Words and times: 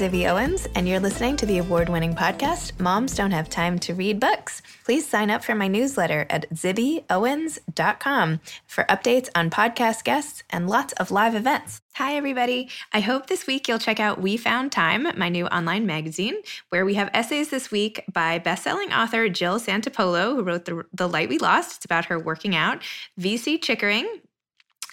I'm 0.00 0.14
Owens, 0.14 0.68
and 0.76 0.88
you're 0.88 1.00
listening 1.00 1.36
to 1.38 1.46
the 1.46 1.58
award 1.58 1.88
winning 1.88 2.14
podcast, 2.14 2.78
Moms 2.78 3.16
Don't 3.16 3.32
Have 3.32 3.50
Time 3.50 3.80
to 3.80 3.94
Read 3.94 4.20
Books. 4.20 4.62
Please 4.84 5.04
sign 5.08 5.28
up 5.28 5.42
for 5.42 5.56
my 5.56 5.66
newsletter 5.66 6.24
at 6.30 6.48
zibbyowens.com 6.50 8.40
for 8.68 8.84
updates 8.84 9.28
on 9.34 9.50
podcast 9.50 10.04
guests 10.04 10.44
and 10.50 10.70
lots 10.70 10.92
of 10.94 11.10
live 11.10 11.34
events. 11.34 11.80
Hi, 11.94 12.14
everybody. 12.14 12.70
I 12.92 13.00
hope 13.00 13.26
this 13.26 13.48
week 13.48 13.66
you'll 13.66 13.80
check 13.80 13.98
out 13.98 14.20
We 14.20 14.36
Found 14.36 14.70
Time, 14.70 15.08
my 15.16 15.28
new 15.28 15.48
online 15.48 15.84
magazine, 15.84 16.36
where 16.68 16.84
we 16.84 16.94
have 16.94 17.10
essays 17.12 17.48
this 17.48 17.72
week 17.72 18.04
by 18.12 18.38
bestselling 18.38 18.96
author 18.96 19.28
Jill 19.28 19.58
Santopolo, 19.58 20.36
who 20.36 20.44
wrote 20.44 20.66
the, 20.66 20.84
the 20.92 21.08
Light 21.08 21.28
We 21.28 21.38
Lost. 21.38 21.78
It's 21.78 21.84
about 21.84 22.04
her 22.04 22.20
working 22.20 22.54
out. 22.54 22.82
VC 23.18 23.60
Chickering, 23.60 24.20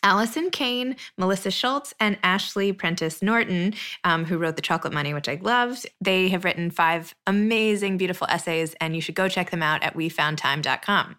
Allison 0.05 0.51
Kane, 0.51 0.95
Melissa 1.17 1.49
Schultz, 1.49 1.93
and 1.99 2.17
Ashley 2.21 2.71
Prentice 2.71 3.23
Norton, 3.23 3.73
um, 4.03 4.23
who 4.23 4.37
wrote 4.37 4.55
The 4.55 4.61
Chocolate 4.61 4.93
Money, 4.93 5.13
which 5.15 5.27
I 5.27 5.39
loved. 5.41 5.87
They 5.99 6.29
have 6.29 6.45
written 6.45 6.69
five 6.69 7.15
amazing, 7.25 7.97
beautiful 7.97 8.27
essays, 8.29 8.75
and 8.79 8.95
you 8.95 9.01
should 9.01 9.15
go 9.15 9.27
check 9.27 9.49
them 9.49 9.63
out 9.63 9.81
at 9.83 9.95
wefoundtime.com. 9.95 11.17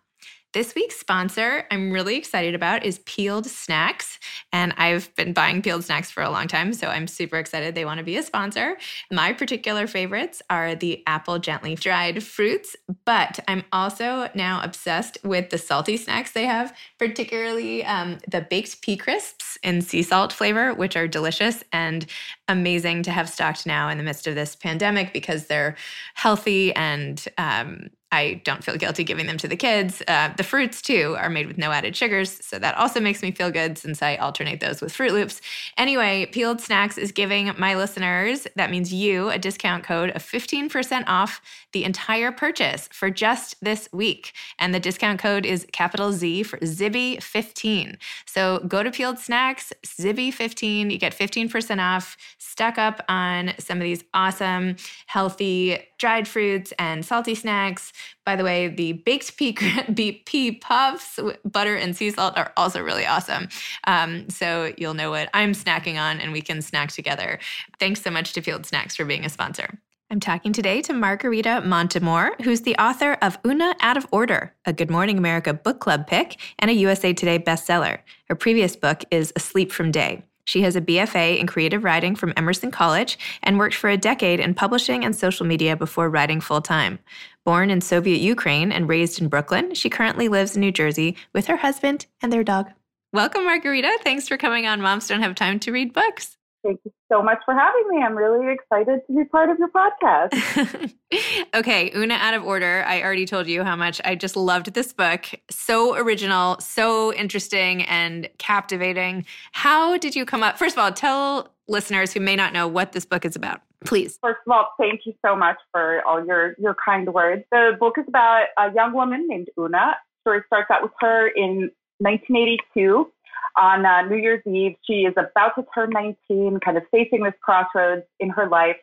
This 0.57 0.75
week's 0.75 0.99
sponsor, 0.99 1.67
I'm 1.71 1.93
really 1.93 2.17
excited 2.17 2.55
about, 2.55 2.83
is 2.83 3.01
Peeled 3.01 3.45
Snacks. 3.45 4.19
And 4.55 4.73
I've 4.79 5.15
been 5.15 5.35
buying 5.35 5.61
Peeled 5.61 5.85
Snacks 5.85 6.11
for 6.11 6.23
a 6.23 6.31
long 6.31 6.49
time, 6.49 6.73
so 6.73 6.89
I'm 6.89 7.09
super 7.09 7.37
excited 7.37 7.75
they 7.75 7.85
want 7.85 7.99
to 7.99 8.05
be 8.05 8.17
a 8.17 8.23
sponsor. 8.23 8.79
My 9.13 9.35
particular 9.35 9.87
favorites 9.87 10.41
are 10.49 10.75
the 10.75 11.03
apple 11.07 11.39
gently 11.39 11.75
dried 11.75 12.23
fruits, 12.23 12.75
but 13.05 13.39
I'm 13.47 13.65
also 13.71 14.31
now 14.35 14.63
obsessed 14.63 15.19
with 15.23 15.51
the 15.51 15.59
salty 15.59 15.99
snacks 15.99 16.33
they 16.33 16.47
have, 16.47 16.75
particularly 16.99 17.85
um, 17.85 18.17
the 18.27 18.41
baked 18.41 18.81
pea 18.81 18.97
crisps 18.97 19.59
in 19.63 19.83
sea 19.83 20.03
salt 20.03 20.33
flavor, 20.33 20.73
which 20.73 20.97
are 20.97 21.07
delicious 21.07 21.65
and 21.71 22.07
amazing 22.49 23.03
to 23.03 23.11
have 23.11 23.29
stocked 23.29 23.67
now 23.67 23.91
in 23.91 23.99
the 23.99 24.05
midst 24.05 24.27
of 24.27 24.35
this 24.35 24.57
pandemic 24.57 25.13
because 25.13 25.49
they're 25.49 25.77
healthy 26.15 26.75
and 26.75 27.27
um, 27.37 27.91
I 28.17 28.41
don't 28.45 28.65
feel 28.65 28.77
guilty 28.77 29.05
giving 29.05 29.27
them 29.27 29.37
to 29.39 29.49
the 29.49 29.57
kids. 29.57 30.03
Uh, 30.09 30.31
the 30.37 30.43
fruits, 30.43 30.81
too, 30.81 31.15
are 31.19 31.29
made 31.29 31.47
with 31.47 31.59
no 31.59 31.71
added 31.71 31.95
sugars. 31.95 32.43
So 32.45 32.59
that 32.59 32.75
also 32.77 32.99
makes 32.99 33.21
me 33.21 33.31
feel 33.31 33.51
good 33.51 33.77
since 33.77 34.01
I 34.01 34.17
alternate 34.17 34.61
those 34.61 34.81
with 34.81 34.93
Froot 34.95 35.13
Loops. 35.13 35.43
Anyway, 35.77 36.25
Peeled 36.33 36.63
Snacks 36.63 36.97
is 36.97 37.13
giving 37.13 37.53
my 37.59 37.75
listeners, 37.75 38.47
that 38.57 38.71
means 38.71 38.93
you, 38.93 39.29
a 39.29 39.39
discount 39.39 39.85
code 39.85 40.11
of 40.11 40.23
15% 40.23 41.05
off 41.07 41.43
the 41.73 41.85
entire 41.85 42.33
purchase 42.33 42.89
for 42.91 43.11
just 43.11 43.63
this 43.63 43.87
week. 43.93 44.33
And 44.59 44.75
the 44.75 44.81
discount 44.81 45.21
code 45.21 45.45
is 45.45 45.67
capital 45.73 46.11
Z 46.13 46.45
for 46.45 46.57
Zibby15. 46.59 47.99
So 48.25 48.61
go 48.67 48.83
to 48.83 48.91
Peeled 48.91 49.19
Snacks, 49.19 49.75
Zibby15. 49.85 50.91
You 50.91 50.97
get 50.97 51.13
15% 51.13 51.83
off. 51.83 52.17
Stuck 52.39 52.79
up 52.79 53.05
on 53.11 53.53
some 53.59 53.77
of 53.77 53.83
these 53.83 54.05
awesome, 54.15 54.77
healthy 55.07 55.79
dried 55.99 56.27
fruits 56.27 56.73
and 56.79 57.05
salty 57.05 57.35
snacks. 57.35 57.93
By 58.25 58.37
the 58.37 58.45
way, 58.45 58.69
the 58.69 58.93
baked 58.93 59.37
pea, 59.37 59.53
pea 60.25 60.53
puffs, 60.53 61.19
butter 61.45 61.77
and 61.77 61.97
sea 61.97 62.11
salt 62.11 62.37
are 62.37 62.53
also 62.57 62.83
really 62.83 63.07
awesome. 63.07 63.49
Um, 63.87 64.29
so 64.29 64.73
you'll 64.77 64.95
know 64.95 65.11
what 65.11 65.31
I'm 65.35 65.53
snacking 65.53 66.01
on 66.01 66.21
and 66.21 66.33
we 66.33 66.41
can 66.41 66.63
snack 66.63 66.93
together. 66.93 67.39
Thanks 67.79 68.03
so 68.03 68.11
much 68.11 68.33
to 68.35 68.43
Peeled 68.43 68.67
Snacks 68.67 68.97
for 68.97 69.05
being 69.05 69.25
a 69.25 69.29
sponsor. 69.29 69.79
I'm 70.09 70.21
talking 70.21 70.53
today 70.53 70.83
to 70.83 70.93
Margarita 70.93 71.63
Montimore, 71.65 72.41
who's 72.43 72.61
the 72.61 72.77
author 72.77 73.15
of 73.23 73.39
Oona 73.45 73.75
Out 73.81 73.97
of 73.97 74.07
Order, 74.13 74.55
a 74.65 74.73
Good 74.73 74.89
Morning 74.89 75.19
America 75.19 75.53
book 75.53 75.81
club 75.81 76.07
pick 76.07 76.39
and 76.61 76.71
a 76.71 76.75
USA 76.75 77.13
Today 77.13 77.41
bestseller. 77.41 77.99
Her 78.29 78.37
previous 78.37 78.77
book 78.77 79.03
is 79.11 79.33
Asleep 79.35 79.73
from 79.73 79.91
Day. 79.91 80.23
She 80.45 80.63
has 80.63 80.77
a 80.77 80.81
BFA 80.81 81.41
in 81.41 81.49
creative 81.49 81.83
writing 81.83 82.15
from 82.15 82.33
Emerson 82.37 82.71
College 82.71 83.19
and 83.43 83.59
worked 83.59 83.75
for 83.75 83.91
a 83.91 83.97
decade 83.97 84.39
in 84.39 84.55
publishing 84.55 85.05
and 85.05 85.15
social 85.15 85.45
media 85.45 85.77
before 85.77 86.09
writing 86.09 86.41
full 86.41 86.61
time. 86.61 87.01
Born 87.47 87.71
in 87.71 87.81
Soviet 87.81 88.19
Ukraine 88.19 88.73
and 88.73 88.89
raised 88.89 89.21
in 89.21 89.29
Brooklyn, 89.29 89.73
she 89.73 89.89
currently 89.89 90.27
lives 90.27 90.57
in 90.57 90.61
New 90.61 90.73
Jersey 90.73 91.17
with 91.33 91.47
her 91.47 91.57
husband 91.57 92.07
and 92.21 92.33
their 92.33 92.43
dog. 92.43 92.73
Welcome, 93.13 93.45
Margarita. 93.45 94.01
Thanks 94.03 94.27
for 94.27 94.37
coming 94.37 94.67
on 94.67 94.81
Moms 94.81 95.07
Don't 95.07 95.23
Have 95.23 95.37
Time 95.37 95.61
to 95.61 95.71
Read 95.71 95.93
Books. 95.93 96.37
Thank 96.65 96.81
you 96.85 96.93
so 97.09 97.23
much 97.23 97.39
for 97.45 97.55
having 97.55 97.85
me. 97.89 98.03
I'm 98.03 98.17
really 98.17 98.53
excited 98.53 98.99
to 99.07 99.17
be 99.17 99.25
part 99.27 99.49
of 99.49 99.59
your 99.61 99.69
podcast. 99.69 100.93
okay, 101.55 101.93
Oona 101.95 102.15
Out 102.15 102.35
of 102.35 102.43
Order. 102.43 102.83
I 102.85 103.01
already 103.01 103.27
told 103.27 103.47
you 103.47 103.63
how 103.63 103.77
much 103.77 104.01
I 104.05 104.17
just 104.17 104.35
loved 104.35 104.75
this 104.75 104.93
book. 104.93 105.27
So 105.49 105.95
original, 105.95 106.59
so 106.59 107.15
interesting, 107.15 107.83
and 107.83 108.29
captivating. 108.39 109.25
How 109.53 109.97
did 109.99 110.17
you 110.17 110.27
come 110.27 110.43
up? 110.43 110.59
First 110.59 110.75
of 110.75 110.83
all, 110.83 110.91
tell 110.91 111.55
listeners 111.69 112.13
who 112.13 112.21
may 112.21 112.37
not 112.37 112.53
know 112.53 112.69
what 112.69 112.93
this 112.93 113.05
book 113.05 113.25
is 113.25 113.37
about. 113.37 113.61
Please. 113.85 114.19
First 114.23 114.41
of 114.47 114.53
all, 114.53 114.69
thank 114.79 115.03
you 115.05 115.15
so 115.25 115.37
much 115.37 115.57
for 115.73 116.03
all 116.07 116.25
your, 116.25 116.55
your 116.59 116.77
kind 116.83 117.13
words. 117.13 117.45
The 117.51 117.73
book 117.79 117.95
is 117.99 118.05
about 118.09 118.47
a 118.59 118.73
young 118.75 118.95
woman 118.95 119.27
named 119.29 119.49
Oona. 119.59 119.97
Story 120.23 120.41
starts 120.47 120.71
out 120.71 120.83
with 120.83 120.93
her 121.01 121.29
in 121.29 121.71
1982 121.99 123.11
on 123.57 123.87
uh, 123.87 124.03
New 124.03 124.17
Year's 124.17 124.43
Eve. 124.47 124.77
She 124.87 125.03
is 125.03 125.15
about 125.17 125.53
to 125.57 125.65
turn 125.75 125.91
19, 125.91 126.61
kind 126.65 126.77
of 126.77 126.83
facing 126.91 127.23
this 127.23 127.35
crossroads 127.43 128.03
in 128.21 128.31
her 128.31 128.49
life. 128.49 128.77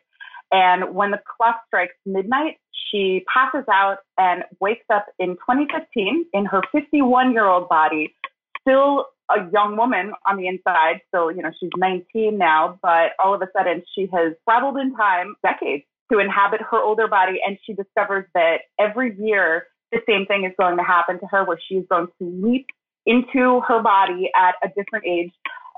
And 0.52 0.94
when 0.94 1.10
the 1.10 1.20
clock 1.36 1.62
strikes 1.66 1.94
midnight, 2.06 2.58
she 2.90 3.24
passes 3.32 3.64
out 3.72 3.98
and 4.18 4.44
wakes 4.60 4.84
up 4.92 5.06
in 5.18 5.30
2015 5.30 6.26
in 6.32 6.44
her 6.46 6.62
51 6.72 7.32
year 7.32 7.46
old 7.46 7.68
body, 7.68 8.14
still 8.60 9.06
a 9.30 9.48
young 9.52 9.76
woman 9.76 10.12
on 10.26 10.36
the 10.36 10.46
inside. 10.48 11.00
So, 11.14 11.28
you 11.28 11.42
know, 11.42 11.50
she's 11.58 11.70
19 11.76 12.36
now, 12.36 12.78
but 12.82 13.12
all 13.22 13.34
of 13.34 13.42
a 13.42 13.48
sudden 13.56 13.82
she 13.94 14.08
has 14.12 14.34
traveled 14.44 14.76
in 14.76 14.94
time 14.94 15.34
decades 15.42 15.84
to 16.12 16.18
inhabit 16.18 16.60
her 16.70 16.78
older 16.78 17.08
body. 17.08 17.40
And 17.44 17.58
she 17.64 17.72
discovers 17.72 18.26
that 18.34 18.58
every 18.78 19.16
year 19.18 19.66
the 19.92 20.00
same 20.08 20.26
thing 20.26 20.44
is 20.44 20.52
going 20.58 20.76
to 20.76 20.82
happen 20.82 21.18
to 21.20 21.26
her, 21.26 21.44
where 21.44 21.58
she's 21.68 21.84
going 21.88 22.08
to 22.18 22.46
leap 22.46 22.66
into 23.06 23.60
her 23.66 23.82
body 23.82 24.30
at 24.36 24.54
a 24.62 24.68
different 24.68 25.06
age, 25.06 25.32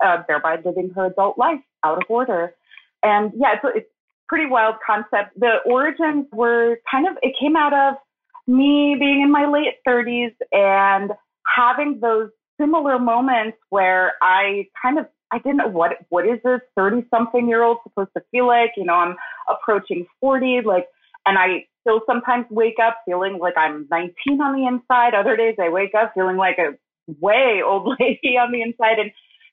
uh, 0.05 0.23
thereby 0.27 0.57
living 0.65 0.91
her 0.95 1.07
adult 1.07 1.39
life 1.39 1.61
out 1.85 1.99
of 1.99 2.05
order. 2.09 2.55
And 3.03 3.33
yeah, 3.37 3.55
it's, 3.55 3.77
it's 3.77 3.91
pretty 4.29 4.47
wild 4.47 4.77
concept. 4.85 5.39
The 5.39 5.57
origins 5.67 6.27
were 6.33 6.79
kind 6.91 7.07
of, 7.07 7.17
it 7.23 7.35
came 7.41 7.57
out 7.57 7.73
of 7.73 7.95
me 8.47 8.97
being 8.99 9.23
in 9.23 9.31
my 9.31 9.47
late 9.47 9.75
30s 9.87 10.35
and 10.53 11.11
having 11.55 12.01
those 12.01 12.31
similar 12.61 12.99
moments 12.99 13.59
where 13.71 14.15
I 14.23 14.69
kind 14.81 14.99
of 14.99 15.07
I 15.33 15.39
didn't 15.39 15.57
know 15.57 15.69
what 15.69 15.93
what 16.09 16.27
is 16.27 16.39
this 16.45 16.61
30 16.77 17.07
something 17.11 17.49
year 17.49 17.63
old 17.63 17.79
supposed 17.83 18.11
to 18.17 18.23
feel 18.31 18.47
like? 18.47 18.71
You 18.77 18.85
know, 18.85 18.95
I'm 18.95 19.17
approaching 19.49 20.07
40, 20.21 20.63
like, 20.65 20.87
and 21.27 21.39
I 21.39 21.67
still 21.81 22.01
sometimes 22.07 22.47
wake 22.51 22.77
up 22.83 22.99
feeling 23.05 23.39
like 23.41 23.55
I'm 23.57 23.87
19 23.91 24.41
on 24.41 24.57
the 24.57 24.67
inside. 24.67 25.15
Other 25.15 25.37
days 25.37 25.57
I 25.61 25.69
wake 25.69 25.95
up 25.99 26.13
feeling 26.15 26.37
like 26.37 26.59
a 26.59 26.77
way 27.21 27.61
old 27.65 27.97
lady 28.01 28.37
on 28.37 28.53
the 28.53 28.63
inside, 28.63 28.99
and 28.99 29.11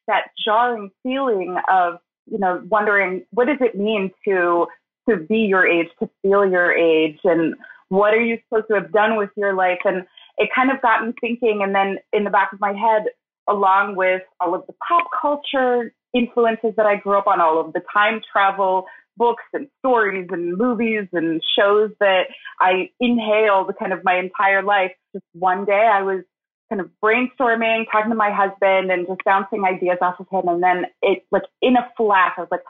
that 0.07 0.27
jarring 0.45 0.91
feeling 1.01 1.57
of 1.71 1.95
you 2.29 2.37
know 2.37 2.61
wondering 2.69 3.25
what 3.31 3.47
does 3.47 3.57
it 3.61 3.75
mean 3.75 4.11
to 4.25 4.67
to 5.09 5.17
be 5.17 5.39
your 5.39 5.67
age, 5.67 5.87
to 5.99 6.09
feel 6.21 6.45
your 6.45 6.71
age, 6.71 7.19
and 7.23 7.55
what 7.89 8.13
are 8.13 8.21
you 8.21 8.37
supposed 8.47 8.67
to 8.69 8.75
have 8.75 8.91
done 8.91 9.17
with 9.17 9.29
your 9.35 9.53
life 9.53 9.79
and 9.85 10.05
it 10.37 10.49
kind 10.53 10.71
of 10.71 10.81
got 10.81 11.05
me 11.05 11.13
thinking. 11.21 11.61
And 11.63 11.73
then 11.73 11.97
in 12.11 12.23
the 12.23 12.29
back 12.29 12.53
of 12.53 12.59
my 12.59 12.73
head, 12.73 13.05
along 13.47 13.95
with 13.95 14.21
all 14.39 14.55
of 14.55 14.65
the 14.67 14.73
pop 14.87 15.07
culture 15.21 15.93
influences 16.13 16.73
that 16.77 16.85
I 16.85 16.95
grew 16.95 17.17
up 17.17 17.27
on, 17.27 17.41
all 17.41 17.59
of 17.59 17.73
the 17.73 17.81
time 17.93 18.21
travel 18.31 18.85
books 19.17 19.43
and 19.53 19.67
stories 19.79 20.27
and 20.31 20.57
movies 20.57 21.07
and 21.13 21.41
shows 21.57 21.91
that 21.99 22.23
I 22.59 22.89
inhaled 22.99 23.71
kind 23.77 23.93
of 23.93 24.03
my 24.03 24.17
entire 24.17 24.63
life. 24.63 24.91
Just 25.13 25.25
one 25.33 25.65
day 25.65 25.89
I 25.91 26.01
was 26.01 26.23
kind 26.69 26.81
of 26.81 26.89
brainstorming, 27.03 27.85
talking 27.91 28.09
to 28.09 28.15
my 28.15 28.31
husband 28.31 28.91
and 28.91 29.07
just 29.07 29.21
bouncing 29.23 29.63
ideas 29.65 29.97
off 30.01 30.19
of 30.19 30.27
him. 30.31 30.47
And 30.47 30.63
then 30.63 30.85
it 31.01 31.23
like 31.31 31.43
in 31.61 31.75
a 31.75 31.87
flash, 31.95 32.33
I 32.37 32.41
was 32.41 32.49
like, 32.49 32.63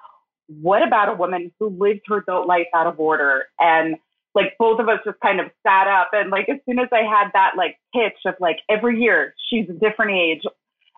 what 0.48 0.86
about 0.86 1.10
a 1.10 1.14
woman 1.14 1.52
who 1.60 1.70
lived 1.70 2.02
her 2.08 2.18
adult 2.18 2.48
life 2.48 2.68
out 2.74 2.88
of 2.88 3.00
order 3.00 3.46
and 3.60 3.96
like 4.36 4.56
both 4.58 4.80
of 4.80 4.90
us 4.90 5.00
just 5.06 5.20
kind 5.22 5.40
of 5.40 5.48
sat 5.66 5.88
up 5.88 6.10
and 6.14 6.30
like 6.32 6.50
as 6.50 6.58
soon 6.68 6.80
as 6.80 6.90
I 6.92 7.04
had 7.04 7.30
that 7.34 7.52
like 7.58 7.78
pitch 7.94 8.18
of 8.26 8.36
like 8.40 8.58
every 8.70 9.00
year 9.00 9.36
she's 9.50 9.70
a 9.70 9.74
different 9.74 10.12
age 10.12 10.42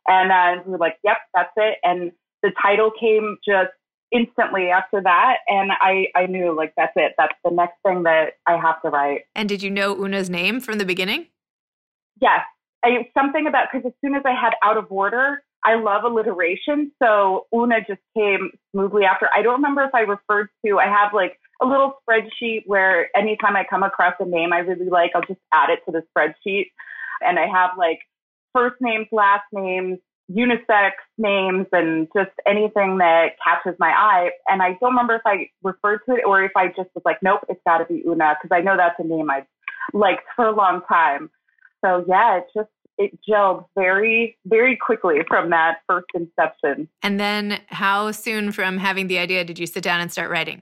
and 0.08 0.32
uh, 0.32 0.62
we 0.66 0.74
were 0.74 0.78
like, 0.78 0.98
yep, 1.04 1.18
that's 1.34 1.52
it. 1.58 1.78
And 1.84 2.12
the 2.44 2.52
title 2.62 2.92
came 3.00 3.38
just 3.46 3.72
instantly 4.12 4.70
after 4.70 5.02
that 5.02 5.38
and 5.48 5.72
I 5.72 6.06
I 6.16 6.28
knew 6.28 6.56
like 6.56 6.74
that's 6.78 6.94
it. 6.96 7.14
That's 7.18 7.34
the 7.44 7.52
next 7.52 7.76
thing 7.86 8.04
that 8.04 8.34
I 8.46 8.58
have 8.58 8.82
to 8.84 8.90
write. 8.90 9.22
And 9.36 9.50
did 9.50 9.64
you 9.64 9.72
know 9.72 9.96
Oona's 9.96 10.30
name 10.30 10.60
from 10.60 10.78
the 10.78 10.86
beginning? 10.86 11.28
Yes. 12.22 12.42
I, 12.84 13.10
something 13.18 13.48
about 13.48 13.68
because 13.72 13.86
as 13.88 13.94
soon 14.00 14.16
as 14.16 14.22
I 14.26 14.40
had 14.40 14.54
out 14.64 14.78
of 14.78 14.92
order, 14.92 15.44
I 15.66 15.76
love 15.76 16.04
alliteration. 16.04 16.92
So 17.02 17.48
Oona 17.54 17.78
just 17.80 18.02
came 18.16 18.52
smoothly 18.72 19.04
after. 19.06 19.28
I 19.36 19.42
don't 19.42 19.56
remember 19.56 19.84
if 19.84 19.96
I 19.96 20.02
referred 20.02 20.50
to 20.64 20.78
I 20.78 20.86
have 20.86 21.12
like 21.14 21.40
a 21.62 21.66
little 21.66 21.94
spreadsheet 22.08 22.64
where 22.66 23.10
anytime 23.16 23.56
I 23.56 23.66
come 23.70 23.84
across 23.84 24.14
a 24.20 24.26
name 24.26 24.54
I 24.54 24.60
really 24.60 24.90
like, 24.90 25.12
I'll 25.16 25.22
just 25.22 25.40
add 25.54 25.70
it 25.70 25.80
to 25.86 25.92
the 25.92 26.04
spreadsheet. 26.16 26.72
And 27.22 27.40
I 27.40 27.48
have 27.48 27.72
like 27.78 28.00
first 28.54 28.76
names, 28.82 29.08
last 29.12 29.46
names, 29.54 30.00
unisex 30.30 30.92
names, 31.18 31.68
and 31.72 32.08
just 32.16 32.32
anything 32.48 32.98
that 32.98 33.34
catches 33.44 33.78
my 33.80 33.90
eye. 33.90 34.32
And 34.48 34.62
I 34.62 34.70
don't 34.80 34.92
remember 34.92 35.16
if 35.16 35.22
I 35.26 35.50
referred 35.64 36.00
to 36.10 36.16
it 36.16 36.26
or 36.26 36.44
if 36.44 36.52
I 36.56 36.68
just 36.68 36.90
was 36.96 37.04
like, 37.06 37.20
nope, 37.22 37.42
it's 37.48 37.62
got 37.66 37.78
to 37.78 37.86
be 37.86 38.04
Oona, 38.08 38.36
because 38.42 38.56
I 38.56 38.62
know 38.62 38.76
that's 38.76 38.96
a 39.00 39.04
name 39.04 39.30
I've 39.30 39.46
liked 39.94 40.24
for 40.36 40.48
a 40.48 40.56
long 40.56 40.82
time. 40.90 41.30
So 41.84 42.04
yeah, 42.08 42.38
it 42.38 42.46
just 42.56 42.70
it 42.98 43.20
gelled 43.30 43.66
very, 43.76 44.38
very 44.46 44.78
quickly 44.78 45.18
from 45.28 45.50
that 45.50 45.80
first 45.88 46.08
inception. 46.14 46.88
And 47.04 47.20
then 47.20 47.60
how 47.68 48.12
soon 48.12 48.52
from 48.52 48.78
having 48.78 49.08
the 49.08 49.20
idea 49.20 49.44
did 49.44 49.60
you 49.60 49.68
sit 49.68 49.84
down 49.84 50.00
and 50.00 50.12
start 50.12 50.32
writing? 50.32 50.62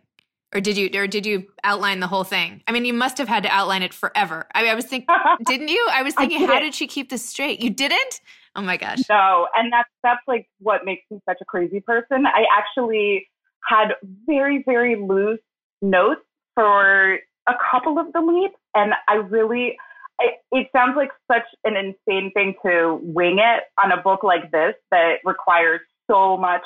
Or 0.54 0.62
did 0.62 0.78
you 0.78 0.90
or 0.94 1.08
did 1.08 1.26
you 1.26 1.48
outline 1.64 2.00
the 2.00 2.08
whole 2.08 2.24
thing? 2.24 2.62
I 2.68 2.72
mean 2.72 2.86
you 2.86 2.94
must 2.94 3.18
have 3.18 3.28
had 3.28 3.44
to 3.44 3.50
outline 3.50 3.84
it 3.84 3.94
forever. 3.94 4.46
I, 4.54 4.68
I 4.68 4.76
was 4.76 4.86
thinking 4.86 5.08
didn't 5.46 5.70
you? 5.70 5.88
I 5.92 6.04
was 6.04 6.14
thinking 6.16 6.44
I 6.44 6.46
how 6.48 6.60
did. 6.60 6.74
she 6.74 6.88
keep 6.88 7.10
this 7.10 7.28
straight? 7.28 7.62
You 7.62 7.70
didn't? 7.70 8.22
Oh 8.56 8.62
my 8.62 8.78
gosh. 8.78 9.00
No 9.10 9.48
and 9.56 9.72
that's 9.72 9.90
that's 10.04 10.22
like 10.28 10.48
what 10.60 10.86
makes 10.86 11.04
me 11.10 11.20
such 11.28 11.38
a 11.42 11.46
crazy 11.46 11.80
person. 11.80 12.26
I 12.26 12.46
actually 12.58 13.28
had 13.68 13.94
very 14.26 14.64
very 14.66 14.96
loose 14.96 15.40
notes 15.82 16.22
for 16.56 17.20
a 17.48 17.54
couple 17.72 18.00
of 18.00 18.12
the 18.14 18.22
leaps 18.22 18.56
and 18.76 18.94
i 19.10 19.16
really 19.16 19.76
it, 20.20 20.36
it 20.52 20.68
sounds 20.76 20.96
like 20.96 21.10
such 21.30 21.44
an 21.66 21.76
insane 21.76 22.32
thing 22.34 22.54
to 22.66 23.00
wing 23.02 23.40
it 23.40 23.64
on 23.84 23.92
a 23.92 24.02
book 24.02 24.24
like 24.24 24.52
this 24.52 24.76
that 24.92 25.16
requires 25.26 25.82
so 26.10 26.38
much 26.38 26.62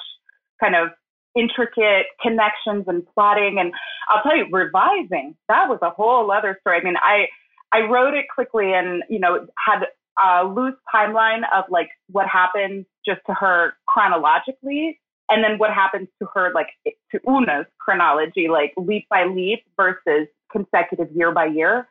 kind 0.59 0.75
of 0.75 0.89
intricate 1.37 2.07
connections 2.21 2.85
and 2.87 3.05
plotting. 3.13 3.57
And 3.59 3.73
I'll 4.09 4.23
tell 4.23 4.35
you, 4.35 4.47
revising, 4.51 5.35
that 5.47 5.69
was 5.69 5.79
a 5.81 5.89
whole 5.89 6.31
other 6.31 6.57
story. 6.61 6.79
I 6.81 6.83
mean, 6.83 6.95
I, 7.01 7.27
I 7.73 7.81
wrote 7.81 8.13
it 8.13 8.25
quickly 8.33 8.73
and, 8.73 9.03
you 9.09 9.19
know, 9.19 9.47
had 9.57 9.83
a 10.17 10.45
loose 10.45 10.75
timeline 10.93 11.41
of 11.55 11.65
like 11.69 11.89
what 12.09 12.27
happened 12.27 12.85
just 13.05 13.21
to 13.27 13.33
her 13.33 13.73
chronologically 13.87 14.99
and 15.29 15.43
then 15.43 15.57
what 15.57 15.71
happens 15.73 16.07
to 16.21 16.27
her 16.33 16.51
like 16.53 16.67
to 17.11 17.19
Oona's 17.29 17.67
chronology, 17.79 18.47
like 18.47 18.73
leap 18.77 19.07
by 19.09 19.25
leap 19.25 19.63
versus 19.75 20.27
consecutive 20.51 21.11
year 21.13 21.31
by 21.31 21.45
year. 21.45 21.87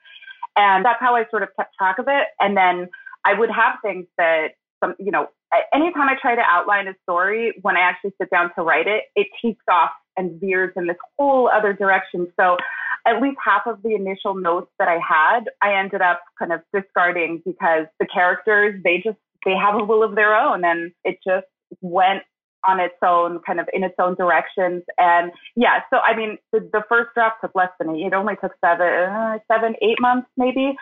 And 0.57 0.85
that's 0.85 1.01
how 1.01 1.15
I 1.15 1.27
sort 1.31 1.43
of 1.43 1.51
kept 1.57 1.75
track 1.75 1.99
of 1.99 2.07
it. 2.09 2.29
And 2.41 2.57
then 2.57 2.89
I 3.25 3.35
would 3.35 3.51
have 3.51 3.75
things 3.83 4.07
that 4.17 4.53
some, 4.83 4.95
you 4.99 5.11
know, 5.11 5.29
anytime 5.75 6.09
I 6.09 6.15
try 6.21 6.35
to 6.35 6.43
outline 6.43 6.89
a 6.89 6.95
story, 7.03 7.55
when 7.63 7.77
I 7.77 7.81
actually 7.81 8.13
sit 8.21 8.31
down 8.31 8.51
to 8.57 8.63
write 8.63 8.87
it, 8.87 9.05
it 9.15 9.29
takes 9.43 9.65
off 9.71 9.91
and 10.17 10.41
veers 10.41 10.73
in 10.77 10.87
this 10.87 10.97
whole 11.19 11.49
other 11.49 11.73
direction. 11.73 12.33
So 12.39 12.57
at 13.07 13.23
least 13.23 13.37
half 13.45 13.63
of 13.67 13.83
the 13.83 13.95
initial 13.95 14.35
notes 14.35 14.71
that 14.79 14.89
I 14.89 14.99
had, 14.99 15.45
I 15.63 15.79
ended 15.79 16.01
up 16.01 16.21
kind 16.39 16.53
of 16.53 16.61
discarding 16.75 17.43
because 17.47 17.87
the 18.01 18.07
characters, 18.07 18.81
they 18.83 19.01
just, 19.05 19.19
they 19.45 19.55
have 19.55 19.77
a 19.77 19.85
will 19.85 20.03
of 20.03 20.17
their 20.17 20.35
own 20.35 20.65
and 20.65 20.91
it 21.05 21.19
just 21.25 21.47
went 21.81 22.23
on 22.67 22.81
its 22.81 22.97
own, 23.05 23.41
kind 23.47 23.61
of 23.61 23.69
in 23.73 23.85
its 23.85 23.95
own 24.01 24.17
directions. 24.17 24.83
And 24.99 25.31
yeah, 25.55 25.81
so 25.91 25.99
I 25.99 26.17
mean, 26.17 26.39
the, 26.53 26.69
the 26.73 26.83
first 26.89 27.11
draft 27.15 27.37
took 27.41 27.53
less 27.55 27.71
than, 27.79 27.95
eight. 27.95 28.07
it 28.07 28.15
only 28.15 28.35
took 28.41 28.53
seven, 28.65 28.87
uh, 28.87 29.39
seven, 29.51 29.75
eight 29.83 30.01
months 30.01 30.29
maybe. 30.37 30.75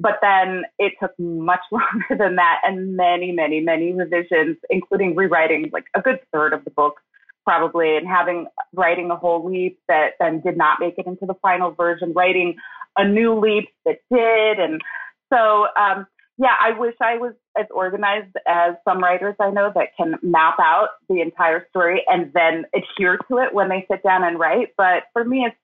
But 0.00 0.18
then 0.22 0.64
it 0.78 0.94
took 1.00 1.12
much 1.18 1.60
longer 1.70 2.16
than 2.18 2.36
that 2.36 2.60
and 2.64 2.96
many, 2.96 3.32
many, 3.32 3.60
many 3.60 3.92
revisions, 3.92 4.56
including 4.70 5.14
rewriting 5.14 5.70
like 5.72 5.84
a 5.94 6.00
good 6.00 6.18
third 6.32 6.52
of 6.52 6.64
the 6.64 6.70
book 6.70 6.94
probably 7.44 7.96
and 7.96 8.06
having 8.06 8.46
writing 8.74 9.10
a 9.10 9.16
whole 9.16 9.50
leap 9.50 9.78
that 9.88 10.10
then 10.20 10.40
did 10.40 10.56
not 10.56 10.78
make 10.78 10.94
it 10.98 11.06
into 11.06 11.26
the 11.26 11.34
final 11.42 11.70
version, 11.72 12.12
writing 12.14 12.54
a 12.96 13.06
new 13.06 13.38
leap 13.38 13.68
that 13.84 13.98
did. 14.10 14.58
And 14.58 14.80
so, 15.32 15.66
um, 15.80 16.06
yeah, 16.38 16.54
I 16.60 16.78
wish 16.78 16.94
I 17.02 17.16
was 17.16 17.34
as 17.58 17.66
organized 17.70 18.34
as 18.46 18.74
some 18.84 19.02
writers 19.02 19.34
I 19.40 19.50
know 19.50 19.70
that 19.74 19.88
can 19.96 20.14
map 20.22 20.58
out 20.58 20.88
the 21.08 21.20
entire 21.20 21.66
story 21.70 22.02
and 22.08 22.32
then 22.32 22.64
adhere 22.74 23.18
to 23.28 23.38
it 23.38 23.52
when 23.52 23.68
they 23.68 23.86
sit 23.90 24.02
down 24.02 24.24
and 24.24 24.38
write. 24.38 24.68
But 24.76 25.04
for 25.12 25.24
me, 25.24 25.44
it's 25.46 25.56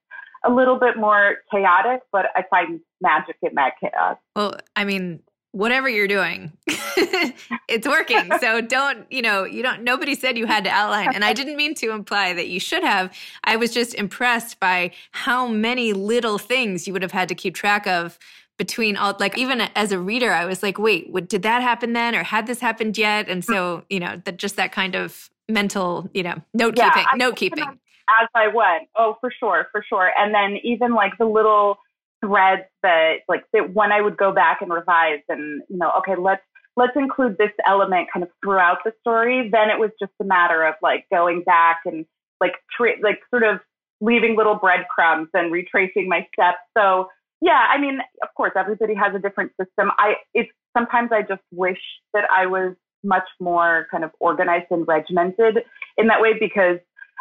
a 0.44 0.52
little 0.52 0.78
bit 0.78 0.96
more 0.96 1.36
chaotic, 1.50 2.02
but 2.12 2.26
I 2.34 2.42
find 2.50 2.80
magic 3.00 3.36
in 3.42 3.54
that 3.54 3.74
chaos. 3.80 4.16
Well, 4.34 4.56
I 4.74 4.84
mean, 4.84 5.20
whatever 5.52 5.88
you're 5.88 6.08
doing, 6.08 6.52
it's 6.66 7.86
working. 7.86 8.30
So 8.40 8.60
don't, 8.60 9.10
you 9.10 9.22
know, 9.22 9.44
you 9.44 9.62
don't, 9.62 9.82
nobody 9.82 10.14
said 10.14 10.36
you 10.36 10.46
had 10.46 10.64
to 10.64 10.70
outline. 10.70 11.14
And 11.14 11.24
I 11.24 11.32
didn't 11.32 11.56
mean 11.56 11.74
to 11.76 11.92
imply 11.92 12.32
that 12.34 12.48
you 12.48 12.60
should 12.60 12.82
have. 12.82 13.14
I 13.44 13.56
was 13.56 13.72
just 13.72 13.94
impressed 13.94 14.60
by 14.60 14.92
how 15.12 15.46
many 15.46 15.92
little 15.92 16.38
things 16.38 16.86
you 16.86 16.92
would 16.92 17.02
have 17.02 17.12
had 17.12 17.28
to 17.28 17.34
keep 17.34 17.54
track 17.54 17.86
of 17.86 18.18
between 18.58 18.96
all, 18.96 19.14
like, 19.20 19.36
even 19.36 19.60
as 19.74 19.92
a 19.92 19.98
reader, 19.98 20.32
I 20.32 20.46
was 20.46 20.62
like, 20.62 20.78
wait, 20.78 21.10
what, 21.10 21.28
did 21.28 21.42
that 21.42 21.62
happen 21.62 21.92
then? 21.92 22.14
Or 22.14 22.22
had 22.22 22.46
this 22.46 22.60
happened 22.60 22.96
yet? 22.96 23.28
And 23.28 23.42
mm. 23.42 23.46
so, 23.46 23.84
you 23.90 24.00
know, 24.00 24.20
that 24.24 24.38
just 24.38 24.56
that 24.56 24.72
kind 24.72 24.94
of 24.94 25.28
mental, 25.48 26.08
you 26.14 26.22
know, 26.22 26.40
note 26.54 26.74
keeping, 26.74 26.90
yeah, 26.94 27.16
note 27.16 27.36
keeping 27.36 27.78
as 28.08 28.28
I 28.34 28.48
went. 28.48 28.88
Oh, 28.96 29.16
for 29.20 29.32
sure, 29.38 29.68
for 29.72 29.84
sure. 29.88 30.10
And 30.18 30.34
then 30.34 30.58
even 30.62 30.94
like 30.94 31.12
the 31.18 31.26
little 31.26 31.78
threads 32.26 32.62
that 32.82 33.18
like 33.28 33.44
that 33.52 33.72
when 33.74 33.92
I 33.92 34.00
would 34.00 34.16
go 34.16 34.32
back 34.32 34.62
and 34.62 34.72
revise 34.72 35.20
and 35.28 35.62
you 35.68 35.78
know, 35.78 35.92
okay, 35.98 36.20
let's 36.20 36.42
let's 36.76 36.92
include 36.96 37.36
this 37.38 37.52
element 37.66 38.08
kind 38.12 38.22
of 38.22 38.30
throughout 38.44 38.78
the 38.84 38.92
story. 39.00 39.48
Then 39.50 39.70
it 39.70 39.78
was 39.78 39.90
just 40.00 40.12
a 40.20 40.24
matter 40.24 40.64
of 40.64 40.74
like 40.82 41.06
going 41.10 41.42
back 41.42 41.80
and 41.86 42.04
like 42.40 42.54
tre- 42.76 43.00
like 43.02 43.20
sort 43.30 43.42
of 43.42 43.60
leaving 44.00 44.36
little 44.36 44.56
breadcrumbs 44.56 45.28
and 45.32 45.52
retracing 45.52 46.08
my 46.08 46.26
steps. 46.34 46.58
So 46.76 47.08
yeah, 47.40 47.66
I 47.70 47.78
mean, 47.78 47.98
of 48.22 48.28
course, 48.36 48.52
everybody 48.56 48.94
has 48.94 49.14
a 49.14 49.18
different 49.18 49.52
system. 49.60 49.90
I 49.98 50.14
it's 50.34 50.50
sometimes 50.76 51.10
I 51.12 51.22
just 51.22 51.42
wish 51.52 51.80
that 52.12 52.24
I 52.34 52.46
was 52.46 52.74
much 53.04 53.28
more 53.40 53.86
kind 53.90 54.04
of 54.04 54.10
organized 54.20 54.66
and 54.70 54.86
regimented 54.86 55.58
in 55.96 56.08
that 56.08 56.20
way 56.20 56.32
because 56.38 56.78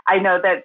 I 0.07 0.17
know 0.19 0.39
that 0.41 0.63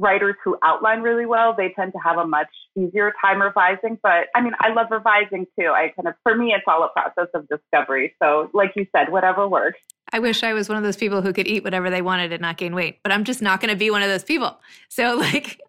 writers 0.00 0.34
who 0.42 0.56
outline 0.64 1.02
really 1.02 1.26
well, 1.26 1.54
they 1.56 1.72
tend 1.76 1.92
to 1.92 1.98
have 1.98 2.18
a 2.18 2.26
much 2.26 2.48
easier 2.76 3.12
time 3.22 3.40
revising. 3.40 3.98
But 4.02 4.28
I 4.34 4.40
mean, 4.40 4.54
I 4.60 4.72
love 4.72 4.86
revising 4.90 5.46
too. 5.58 5.68
I 5.68 5.92
kind 5.94 6.08
of, 6.08 6.14
for 6.22 6.34
me, 6.34 6.52
it's 6.56 6.64
all 6.66 6.82
a 6.82 6.88
process 6.88 7.28
of 7.34 7.46
discovery. 7.48 8.14
So, 8.20 8.50
like 8.54 8.72
you 8.74 8.86
said, 8.96 9.12
whatever 9.12 9.46
works. 9.46 9.78
I 10.12 10.18
wish 10.18 10.42
I 10.42 10.54
was 10.54 10.68
one 10.68 10.76
of 10.76 10.82
those 10.82 10.96
people 10.96 11.22
who 11.22 11.32
could 11.32 11.46
eat 11.46 11.62
whatever 11.62 11.88
they 11.88 12.02
wanted 12.02 12.32
and 12.32 12.42
not 12.42 12.56
gain 12.56 12.74
weight, 12.74 12.98
but 13.04 13.12
I'm 13.12 13.22
just 13.22 13.40
not 13.40 13.60
going 13.60 13.70
to 13.70 13.76
be 13.76 13.90
one 13.90 14.02
of 14.02 14.08
those 14.08 14.24
people. 14.24 14.58
So, 14.88 15.16
like, 15.20 15.60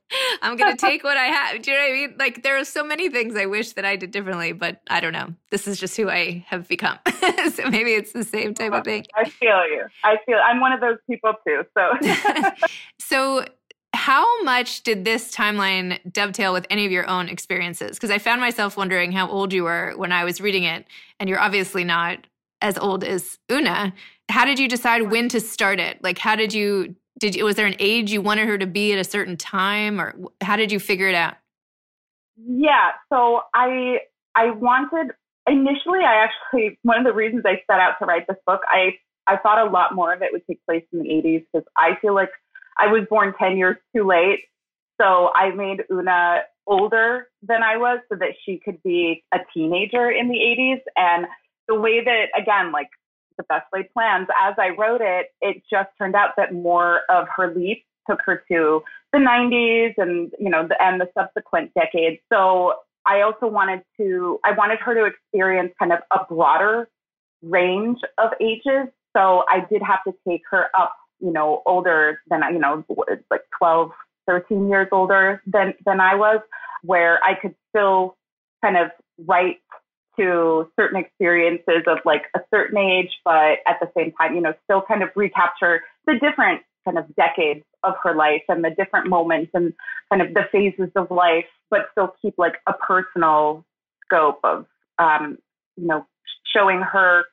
I'm 0.42 0.56
going 0.58 0.72
to 0.78 0.78
take 0.78 1.04
what 1.04 1.18
I 1.18 1.26
have. 1.26 1.62
Do 1.62 1.72
you 1.72 1.78
know 1.78 1.84
what 1.84 1.90
I 1.90 1.94
mean? 1.94 2.16
Like, 2.18 2.44
there 2.44 2.58
are 2.58 2.66
so 2.66 2.84
many 2.84 3.10
things 3.10 3.36
I 3.36 3.46
wish 3.46 3.74
that 3.74 3.86
I 3.86 3.96
did 3.96 4.12
differently, 4.12 4.54
but 4.54 4.82
I 4.90 5.00
don't 5.00 5.14
know. 5.14 5.36
This 5.52 5.68
is 5.68 5.80
just 5.80 5.96
who 5.96 6.10
I 6.10 6.46
have 6.48 6.68
become. 6.68 6.98
so 7.54 7.70
maybe 7.70 7.94
it's 7.94 8.14
the 8.14 8.24
same 8.24 8.54
type 8.54 8.74
of 8.74 8.84
thing. 8.84 9.06
I 9.16 9.30
feel 9.30 9.68
you. 9.68 9.86
I 10.04 10.18
feel 10.26 10.40
I'm 10.44 10.60
one 10.60 10.72
of 10.72 10.82
those 10.82 10.98
people 11.08 11.34
too. 11.46 11.64
So, 11.78 12.52
so 13.00 13.46
how 14.02 14.42
much 14.42 14.82
did 14.82 15.06
this 15.06 15.32
timeline 15.32 16.00
dovetail 16.12 16.54
with 16.54 16.66
any 16.72 16.88
of 16.88 16.92
your 16.92 17.08
own 17.08 17.30
experiences? 17.30 17.98
Because 17.98 18.10
I 18.10 18.18
found 18.18 18.42
myself 18.42 18.76
wondering 18.76 19.12
how 19.12 19.30
old 19.30 19.54
you 19.54 19.66
were 19.66 19.94
when 19.96 20.12
I 20.12 20.24
was 20.24 20.42
reading 20.42 20.64
it, 20.64 20.88
and 21.20 21.30
you're 21.30 21.40
obviously 21.40 21.84
not 21.84 22.26
as 22.62 22.80
old 22.80 23.04
as 23.04 23.38
Oona. 23.52 23.94
How 24.28 24.44
did 24.44 24.58
you 24.58 24.68
decide 24.68 25.12
when 25.12 25.30
to 25.30 25.40
start 25.40 25.80
it? 25.80 26.04
Like, 26.04 26.18
how 26.18 26.36
did 26.36 26.52
you 26.52 26.96
did 27.20 27.36
you, 27.36 27.46
was 27.46 27.58
there 27.58 27.68
an 27.68 27.76
age 27.78 28.12
you 28.12 28.24
wanted 28.24 28.48
her 28.48 28.58
to 28.58 28.66
be 28.66 28.92
at 28.92 28.98
a 28.98 29.04
certain 29.04 29.38
time, 29.38 30.02
or 30.02 30.16
how 30.42 30.56
did 30.56 30.72
you 30.72 30.80
figure 30.80 31.08
it 31.08 31.14
out? 31.14 31.36
Yeah, 32.38 32.94
so 33.14 33.42
I 33.54 34.00
I 34.36 34.50
wanted 34.50 35.12
initially. 35.46 36.00
I 36.00 36.26
actually 36.26 36.80
one 36.82 36.98
of 36.98 37.04
the 37.04 37.14
reasons 37.14 37.44
I 37.46 37.62
set 37.70 37.80
out 37.80 38.00
to 38.00 38.08
write 38.08 38.26
this 38.28 38.38
book. 38.48 38.62
I 38.68 38.98
I 39.28 39.38
thought 39.38 39.60
a 39.64 39.70
lot 39.70 39.94
more 39.94 40.12
of 40.12 40.24
it 40.24 40.30
would 40.32 40.48
take 40.48 40.66
place 40.66 40.84
in 40.92 41.04
the 41.04 41.08
80s 41.08 41.46
because 41.54 41.68
I 41.78 42.00
feel 42.02 42.16
like 42.16 42.32
I 42.78 42.88
was 42.88 43.06
born 43.10 43.34
10 43.38 43.58
years 43.58 43.78
too 43.96 44.06
late. 44.06 44.46
So 45.00 45.32
I 45.36 45.52
made 45.52 45.84
Oona 45.92 46.42
older 46.68 47.28
than 47.42 47.64
I 47.64 47.78
was 47.78 48.00
so 48.10 48.16
that 48.18 48.34
she 48.46 48.60
could 48.64 48.82
be 48.84 49.24
a 49.34 49.40
teenager 49.54 50.10
in 50.10 50.30
the 50.30 50.36
80s. 50.36 50.82
And 50.96 51.26
the 51.68 51.80
way 51.80 52.04
that, 52.04 52.26
again, 52.40 52.72
like 52.72 52.90
the 53.38 53.44
best 53.44 53.66
laid 53.74 53.92
plans, 53.94 54.28
as 54.42 54.56
I 54.58 54.70
wrote 54.70 55.02
it, 55.02 55.28
it 55.42 55.64
just 55.70 55.90
turned 55.98 56.16
out 56.16 56.32
that 56.38 56.54
more 56.54 57.02
of 57.10 57.28
her 57.36 57.54
leap 57.54 57.84
took 58.10 58.20
her 58.26 58.44
to 58.52 58.84
the 59.12 59.20
90s 59.20 59.94
and, 59.98 60.32
you 60.40 60.50
know, 60.50 60.68
the, 60.68 60.82
and 60.82 61.02
the 61.02 61.08
subsequent 61.18 61.72
decades. 61.74 62.22
So 62.32 62.74
I 63.06 63.22
also 63.22 63.48
wanted 63.48 63.82
to, 63.98 64.40
I 64.46 64.52
wanted 64.52 64.80
her 64.80 64.94
to 64.94 65.06
experience 65.06 65.74
kind 65.80 65.92
of 65.92 66.00
a 66.12 66.26
broader 66.32 66.90
range 67.42 68.00
of 68.18 68.32
ages. 68.40 68.92
So 69.16 69.44
I 69.50 69.66
did 69.70 69.82
have 69.82 70.04
to 70.06 70.14
take 70.28 70.42
her 70.52 70.68
up 70.78 70.96
you 71.22 71.32
know, 71.32 71.62
older 71.66 72.22
than, 72.30 72.44
I 72.44 72.50
you 72.50 72.60
know, 72.60 72.84
like 73.30 73.42
12, 73.58 73.92
13 74.28 74.70
years 74.70 74.88
older 74.92 75.42
than, 75.46 75.74
than 75.86 76.00
I 76.00 76.16
was, 76.16 76.42
where 76.84 77.20
I 77.24 77.36
could 77.40 77.56
still 77.70 78.18
kind 78.64 78.78
of 78.78 78.92
write 79.26 79.58
to 80.20 80.70
certain 80.80 81.00
experiences 81.00 81.84
of 81.88 82.00
like 82.06 82.24
a 82.36 82.40
certain 82.54 82.78
age, 82.78 83.12
but 83.24 83.60
at 83.68 83.78
the 83.80 83.90
same 83.96 84.12
time, 84.14 84.36
you 84.36 84.42
know, 84.42 84.54
still 84.66 84.82
kind 84.82 85.04
of 85.04 85.10
recapture 85.16 85.82
the 86.06 86.14
different 86.14 86.62
kind 86.86 86.98
of 86.98 87.06
decades 87.16 87.64
of 87.84 87.94
her 88.04 88.16
life 88.16 88.42
and 88.50 88.64
the 88.64 88.72
different 88.72 89.08
moments 89.08 89.52
and 89.54 89.74
kind 90.10 90.22
of 90.22 90.34
the 90.34 90.44
phases 90.52 90.92
of 90.96 91.10
life, 91.12 91.46
but 91.70 91.88
still 91.92 92.14
keep 92.22 92.34
like 92.38 92.56
a 92.68 92.74
personal 92.74 93.64
scope 94.06 94.40
of, 94.44 94.66
um, 95.00 95.38
you 95.78 95.88
know, 95.88 96.06
showing 96.54 96.82
her 96.82 97.24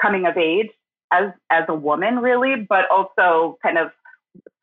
coming 0.00 0.26
of 0.26 0.36
age 0.36 0.70
as 1.12 1.30
as 1.50 1.64
a 1.68 1.74
woman 1.74 2.18
really 2.18 2.66
but 2.68 2.90
also 2.90 3.58
kind 3.62 3.78
of 3.78 3.90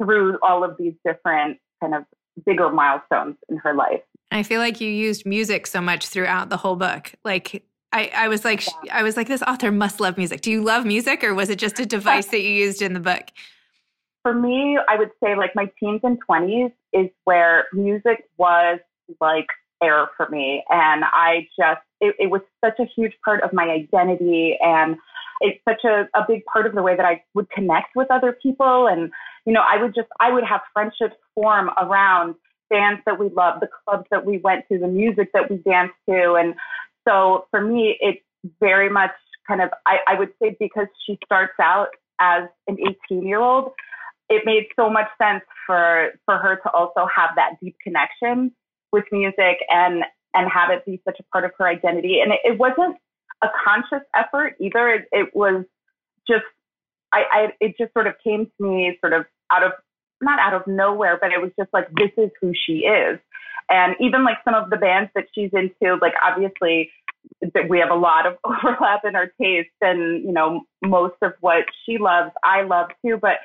through 0.01 0.37
all 0.41 0.63
of 0.63 0.75
these 0.77 0.93
different 1.05 1.57
kind 1.81 1.95
of 1.95 2.03
bigger 2.45 2.69
milestones 2.69 3.35
in 3.49 3.57
her 3.57 3.73
life 3.73 4.01
i 4.31 4.43
feel 4.43 4.59
like 4.59 4.81
you 4.81 4.89
used 4.89 5.25
music 5.25 5.67
so 5.67 5.81
much 5.81 6.07
throughout 6.07 6.49
the 6.49 6.57
whole 6.57 6.75
book 6.75 7.13
like 7.23 7.63
I, 7.91 8.11
I 8.15 8.27
was 8.27 8.45
like 8.45 8.65
yeah. 8.83 8.97
I 8.97 9.03
was 9.03 9.17
like 9.17 9.27
this 9.27 9.41
author 9.41 9.71
must 9.71 9.99
love 9.99 10.15
music. 10.15 10.41
Do 10.41 10.51
you 10.51 10.63
love 10.63 10.85
music 10.85 11.23
or 11.23 11.33
was 11.33 11.49
it 11.49 11.57
just 11.57 11.79
a 11.79 11.87
device 11.87 12.27
that 12.27 12.41
you 12.41 12.49
used 12.51 12.83
in 12.83 12.93
the 12.93 12.99
book? 12.99 13.23
For 14.21 14.31
me, 14.31 14.77
I 14.87 14.95
would 14.95 15.09
say 15.23 15.35
like 15.35 15.55
my 15.55 15.71
teens 15.79 16.01
and 16.03 16.19
20s 16.29 16.71
is 16.93 17.07
where 17.23 17.65
music 17.73 18.25
was 18.37 18.79
like 19.19 19.47
air 19.83 20.09
for 20.17 20.29
me. 20.29 20.63
And 20.69 21.03
I 21.05 21.47
just, 21.57 21.81
it, 22.01 22.15
it 22.19 22.29
was 22.29 22.41
such 22.63 22.79
a 22.79 22.85
huge 22.85 23.13
part 23.23 23.43
of 23.43 23.53
my 23.53 23.63
identity. 23.63 24.57
And 24.61 24.97
it's 25.41 25.59
such 25.67 25.83
a, 25.85 26.07
a 26.17 26.25
big 26.27 26.43
part 26.45 26.65
of 26.65 26.75
the 26.75 26.81
way 26.81 26.95
that 26.95 27.05
I 27.05 27.23
would 27.33 27.49
connect 27.49 27.95
with 27.95 28.07
other 28.11 28.37
people. 28.41 28.87
And, 28.87 29.11
you 29.45 29.53
know, 29.53 29.61
I 29.61 29.81
would 29.81 29.95
just, 29.95 30.07
I 30.19 30.31
would 30.31 30.43
have 30.43 30.61
friendships 30.73 31.15
form 31.35 31.69
around 31.81 32.35
bands 32.69 33.01
that 33.05 33.19
we 33.19 33.29
love, 33.29 33.59
the 33.61 33.69
clubs 33.85 34.05
that 34.11 34.25
we 34.25 34.37
went 34.37 34.65
to, 34.71 34.77
the 34.77 34.87
music 34.87 35.29
that 35.33 35.49
we 35.49 35.57
danced 35.57 35.95
to. 36.07 36.35
And 36.35 36.55
so 37.07 37.47
for 37.51 37.61
me, 37.61 37.97
it's 37.99 38.21
very 38.59 38.89
much 38.89 39.11
kind 39.47 39.61
of, 39.61 39.69
I, 39.85 39.97
I 40.07 40.19
would 40.19 40.29
say 40.41 40.55
because 40.59 40.87
she 41.05 41.17
starts 41.25 41.53
out 41.61 41.89
as 42.19 42.43
an 42.67 42.77
18 43.09 43.25
year 43.25 43.39
old, 43.39 43.71
it 44.29 44.43
made 44.45 44.67
so 44.75 44.89
much 44.89 45.07
sense 45.21 45.43
for, 45.65 46.11
for 46.25 46.37
her 46.37 46.57
to 46.57 46.71
also 46.71 47.07
have 47.13 47.31
that 47.35 47.53
deep 47.61 47.75
connection 47.81 48.51
with 48.91 49.05
music 49.11 49.57
and, 49.69 50.03
and 50.35 50.51
have 50.51 50.69
it 50.69 50.85
be 50.85 51.01
such 51.03 51.19
a 51.19 51.23
part 51.31 51.45
of 51.45 51.51
her 51.57 51.67
identity. 51.67 52.19
And 52.21 52.33
it, 52.33 52.39
it 52.43 52.59
wasn't 52.59 52.97
a 53.43 53.47
conscious 53.65 54.05
effort 54.15 54.55
either. 54.59 54.89
It, 54.89 55.07
it 55.11 55.35
was 55.35 55.65
just, 56.27 56.45
I, 57.11 57.23
I, 57.31 57.47
it 57.59 57.75
just 57.77 57.93
sort 57.93 58.07
of 58.07 58.15
came 58.23 58.45
to 58.45 58.63
me 58.63 58.97
sort 59.01 59.13
of 59.13 59.25
out 59.51 59.63
of, 59.63 59.71
not 60.21 60.39
out 60.39 60.53
of 60.53 60.67
nowhere, 60.67 61.17
but 61.21 61.31
it 61.31 61.41
was 61.41 61.51
just 61.57 61.73
like, 61.73 61.87
this 61.95 62.11
is 62.17 62.29
who 62.41 62.53
she 62.65 62.79
is. 62.79 63.19
And 63.69 63.95
even 63.99 64.23
like 64.23 64.37
some 64.43 64.55
of 64.55 64.69
the 64.69 64.77
bands 64.77 65.11
that 65.15 65.25
she's 65.33 65.51
into, 65.53 65.95
like 66.01 66.13
obviously 66.25 66.89
that 67.53 67.69
we 67.69 67.79
have 67.79 67.91
a 67.91 67.95
lot 67.95 68.25
of 68.25 68.37
overlap 68.43 69.01
in 69.05 69.15
our 69.15 69.27
taste 69.39 69.69
and, 69.81 70.23
you 70.23 70.31
know, 70.31 70.61
most 70.83 71.15
of 71.21 71.33
what 71.41 71.65
she 71.85 71.97
loves, 71.97 72.31
I 72.43 72.63
love 72.63 72.89
too. 73.05 73.17
But 73.21 73.37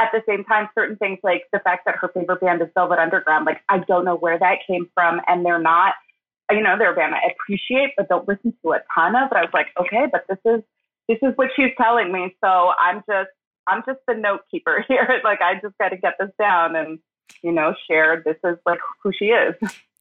at 0.00 0.10
the 0.12 0.22
same 0.28 0.44
time, 0.44 0.68
certain 0.74 0.96
things 0.96 1.18
like 1.22 1.42
the 1.52 1.58
fact 1.60 1.82
that 1.86 1.96
her 1.96 2.08
favorite 2.14 2.40
band 2.40 2.62
is 2.62 2.68
Velvet 2.74 2.98
Underground, 2.98 3.46
like 3.46 3.60
I 3.68 3.78
don't 3.86 4.04
know 4.04 4.16
where 4.16 4.38
that 4.38 4.58
came 4.66 4.88
from. 4.94 5.20
And 5.26 5.44
they're 5.44 5.60
not 5.60 5.94
you 6.50 6.62
know, 6.62 6.76
they're 6.78 6.92
a 6.92 6.96
band 6.96 7.14
I 7.14 7.32
appreciate, 7.32 7.92
but 7.96 8.08
don't 8.08 8.26
listen 8.28 8.54
to 8.62 8.72
a 8.72 8.80
ton 8.94 9.14
of. 9.16 9.30
But 9.30 9.38
I 9.38 9.42
was 9.42 9.50
like, 9.52 9.68
okay, 9.80 10.06
but 10.10 10.24
this 10.28 10.38
is 10.44 10.62
this 11.08 11.18
is 11.22 11.36
what 11.36 11.48
she's 11.56 11.72
telling 11.76 12.12
me. 12.12 12.34
So 12.42 12.72
I'm 12.78 13.02
just 13.08 13.30
I'm 13.66 13.82
just 13.86 14.00
the 14.06 14.14
note 14.14 14.40
keeper 14.50 14.84
here. 14.88 15.20
like 15.24 15.40
I 15.40 15.54
just 15.62 15.76
got 15.78 15.90
to 15.90 15.96
get 15.96 16.14
this 16.18 16.30
down 16.38 16.76
and 16.76 16.98
you 17.42 17.52
know 17.52 17.74
share. 17.88 18.22
This 18.24 18.36
is 18.44 18.56
like 18.66 18.78
who 19.02 19.12
she 19.16 19.26
is. 19.26 19.54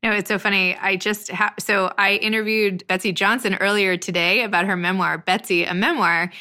No, 0.03 0.11
it's 0.11 0.29
so 0.29 0.37
funny. 0.37 0.75
I 0.75 0.95
just 0.95 1.31
ha- 1.31 1.55
so 1.57 1.91
I 1.97 2.15
interviewed 2.17 2.85
Betsey 2.87 3.11
Johnson 3.11 3.55
earlier 3.55 3.97
today 3.97 4.43
about 4.43 4.65
her 4.65 4.77
memoir, 4.77 5.17
Betsy, 5.17 5.63
a 5.63 5.73
memoir, 5.73 6.31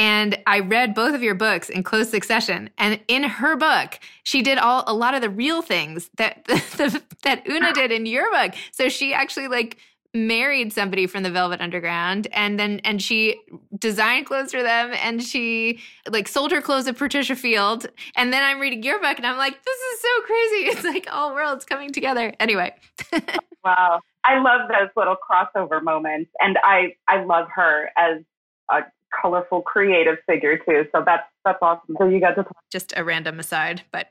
and 0.00 0.38
I 0.46 0.60
read 0.60 0.94
both 0.94 1.14
of 1.14 1.22
your 1.22 1.34
books 1.34 1.68
in 1.68 1.82
close 1.82 2.08
succession. 2.08 2.70
And 2.78 2.98
in 3.06 3.22
her 3.22 3.54
book, 3.54 4.00
she 4.22 4.40
did 4.40 4.56
all 4.56 4.82
a 4.86 4.94
lot 4.94 5.12
of 5.12 5.20
the 5.20 5.28
real 5.28 5.60
things 5.60 6.08
that 6.16 6.42
the, 6.46 7.02
that 7.22 7.46
Oona 7.46 7.68
ah. 7.68 7.72
did 7.72 7.92
in 7.92 8.06
your 8.06 8.30
book. 8.30 8.54
So 8.72 8.88
she 8.88 9.12
actually 9.12 9.48
like 9.48 9.76
married 10.14 10.72
somebody 10.72 11.06
from 11.06 11.22
the 11.22 11.30
Velvet 11.30 11.60
Underground 11.60 12.28
and 12.32 12.58
then 12.58 12.80
and 12.82 13.00
she 13.00 13.40
designed 13.78 14.24
clothes 14.24 14.52
for 14.52 14.62
them 14.62 14.92
and 15.02 15.22
she 15.22 15.78
like 16.08 16.26
sold 16.26 16.50
her 16.50 16.62
clothes 16.62 16.88
at 16.88 16.96
Patricia 16.96 17.36
Field. 17.36 17.86
And 18.16 18.32
then 18.32 18.42
I'm 18.42 18.58
reading 18.58 18.82
your 18.82 19.00
book 19.00 19.18
and 19.18 19.26
I'm 19.26 19.36
like 19.36 19.62
this 19.62 19.78
is 19.78 20.00
so 20.00 20.22
crazy. 20.22 20.40
It's 20.70 20.84
like 20.84 21.08
all 21.12 21.34
worlds 21.34 21.66
coming 21.66 21.92
together. 21.92 22.32
Anyway. 22.40 22.74
Oh, 23.62 23.68
wow. 23.68 24.00
I 24.24 24.40
love 24.40 24.70
those 24.70 24.88
little 24.96 25.16
crossover 25.16 25.82
moments 25.82 26.30
and 26.40 26.56
I 26.64 26.94
I 27.06 27.22
love 27.22 27.48
her 27.54 27.90
as 27.94 28.22
a 28.70 28.80
colorful, 29.20 29.62
creative 29.62 30.16
figure 30.26 30.58
too. 30.58 30.86
So 30.92 31.02
that's 31.04 31.24
that's 31.44 31.58
awesome. 31.62 31.96
So 31.98 32.06
you 32.06 32.20
got 32.20 32.34
to 32.34 32.42
talk. 32.42 32.56
just 32.70 32.92
a 32.96 33.04
random 33.04 33.38
aside, 33.40 33.82
but 33.92 34.08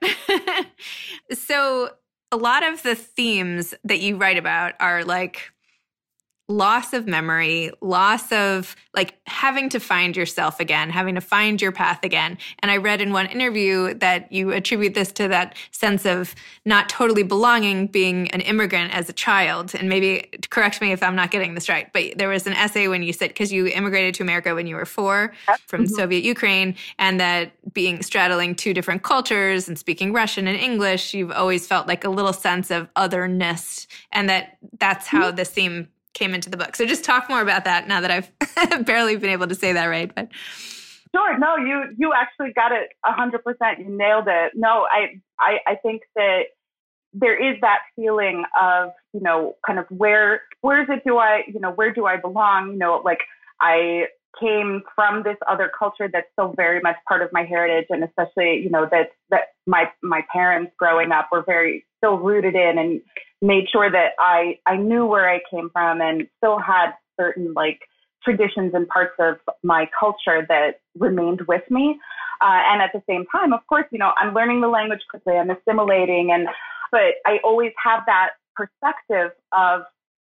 so 1.33 1.89
a 2.31 2.37
lot 2.37 2.67
of 2.67 2.83
the 2.83 2.95
themes 2.95 3.73
that 3.83 3.99
you 3.99 4.17
write 4.17 4.37
about 4.37 4.73
are 4.79 5.03
like 5.03 5.51
loss 6.49 6.93
of 6.93 7.05
memory, 7.05 7.69
loss 7.79 8.31
of 8.31 8.75
like 8.95 9.19
having 9.27 9.69
to 9.69 9.79
find 9.79 10.17
yourself 10.17 10.59
again, 10.59 10.89
having 10.89 11.13
to 11.13 11.21
find 11.21 11.61
your 11.61 11.71
path 11.71 12.03
again. 12.03 12.39
And 12.59 12.71
I 12.71 12.77
read 12.77 13.01
in 13.01 13.13
one 13.13 13.27
interview 13.27 13.93
that 13.93 14.31
you 14.31 14.51
attribute 14.51 14.95
this 14.95 15.11
to 15.13 15.27
that 15.27 15.55
sense 15.69 16.07
of 16.07 16.33
not 16.65 16.89
totally 16.89 17.21
belonging, 17.21 17.85
being 17.85 18.31
an 18.31 18.41
immigrant 18.41 18.93
as 18.95 19.07
a 19.09 19.13
child. 19.13 19.75
And 19.75 19.87
maybe 19.87 20.27
correct 20.49 20.81
me 20.81 20.91
if 20.91 21.03
I'm 21.03 21.15
not 21.15 21.29
getting 21.29 21.53
this 21.53 21.69
right, 21.69 21.93
but 21.93 22.17
there 22.17 22.29
was 22.29 22.47
an 22.47 22.53
essay 22.53 22.87
when 22.87 23.03
you 23.03 23.13
said, 23.13 23.29
because 23.29 23.53
you 23.53 23.67
immigrated 23.67 24.15
to 24.15 24.23
America 24.23 24.55
when 24.55 24.65
you 24.65 24.75
were 24.75 24.85
four 24.85 25.33
from 25.67 25.83
mm-hmm. 25.83 25.93
Soviet 25.93 26.23
Ukraine, 26.23 26.75
and 26.97 27.19
that 27.19 27.51
being 27.73 28.01
straddling 28.01 28.55
two 28.55 28.73
different 28.73 29.03
cultures 29.03 29.67
and 29.67 29.77
speaking 29.77 30.13
Russian 30.13 30.47
and 30.47 30.59
English, 30.59 31.13
you've 31.13 31.31
always 31.31 31.67
felt 31.67 31.87
like 31.87 32.03
a 32.03 32.09
little 32.09 32.33
sense 32.33 32.71
of 32.71 32.89
otherness. 32.95 33.87
And 34.11 34.27
that 34.29 34.57
that's 34.79 35.05
how 35.05 35.27
mm-hmm. 35.27 35.35
this 35.35 35.51
theme 35.51 35.89
came 36.13 36.33
into 36.33 36.49
the 36.49 36.57
book. 36.57 36.75
So 36.75 36.85
just 36.85 37.03
talk 37.03 37.29
more 37.29 37.41
about 37.41 37.65
that 37.65 37.87
now 37.87 38.01
that 38.01 38.11
I've 38.11 38.85
barely 38.85 39.15
been 39.15 39.29
able 39.29 39.47
to 39.47 39.55
say 39.55 39.73
that 39.73 39.85
right. 39.85 40.13
But 40.13 40.29
sure, 41.15 41.37
no, 41.37 41.57
you 41.57 41.95
you 41.97 42.13
actually 42.13 42.53
got 42.53 42.71
it 42.71 42.89
hundred 43.03 43.43
percent. 43.43 43.79
You 43.79 43.89
nailed 43.89 44.27
it. 44.27 44.53
No, 44.55 44.87
I, 44.91 45.21
I 45.39 45.59
I 45.67 45.75
think 45.75 46.03
that 46.15 46.43
there 47.13 47.35
is 47.35 47.59
that 47.61 47.79
feeling 47.95 48.43
of 48.59 48.91
you 49.13 49.21
know 49.21 49.55
kind 49.65 49.79
of 49.79 49.85
where 49.89 50.41
where 50.61 50.81
is 50.81 50.89
it 50.89 51.03
do 51.05 51.17
I 51.17 51.43
you 51.47 51.59
know 51.59 51.71
where 51.71 51.93
do 51.93 52.05
I 52.05 52.17
belong? 52.17 52.71
You 52.71 52.77
know, 52.77 53.01
like 53.03 53.21
I 53.61 54.05
came 54.39 54.81
from 54.95 55.23
this 55.23 55.37
other 55.49 55.71
culture 55.77 56.09
that's 56.11 56.27
so 56.39 56.53
very 56.55 56.79
much 56.81 56.95
part 57.07 57.21
of 57.21 57.29
my 57.33 57.43
heritage 57.43 57.87
and 57.89 58.03
especially 58.03 58.61
you 58.63 58.69
know 58.69 58.87
that 58.91 59.09
that 59.31 59.53
my 59.65 59.85
my 60.03 60.21
parents 60.31 60.71
growing 60.77 61.11
up 61.11 61.29
were 61.31 61.43
very 61.43 61.83
still 61.97 62.17
rooted 62.17 62.55
in 62.55 62.77
and 62.77 63.01
made 63.41 63.65
sure 63.71 63.89
that 63.89 64.11
I 64.19 64.59
I 64.65 64.75
knew 64.77 65.05
where 65.05 65.29
I 65.29 65.39
came 65.49 65.69
from 65.71 66.01
and 66.01 66.27
still 66.37 66.59
had 66.59 66.91
certain 67.19 67.53
like 67.53 67.79
traditions 68.23 68.73
and 68.73 68.87
parts 68.87 69.15
of 69.19 69.37
my 69.63 69.89
culture 69.97 70.45
that 70.47 70.81
remained 70.97 71.41
with 71.47 71.63
me. 71.69 71.97
Uh, 72.41 72.61
and 72.71 72.81
at 72.81 72.91
the 72.93 73.01
same 73.09 73.25
time, 73.31 73.51
of 73.53 73.59
course, 73.67 73.85
you 73.91 73.99
know, 73.99 74.11
I'm 74.17 74.33
learning 74.33 74.61
the 74.61 74.67
language 74.67 75.01
quickly, 75.09 75.33
I'm 75.35 75.49
assimilating, 75.49 76.31
and 76.31 76.47
but 76.91 77.15
I 77.25 77.39
always 77.43 77.71
have 77.83 78.03
that 78.07 78.29
perspective 78.55 79.31
of 79.51 79.81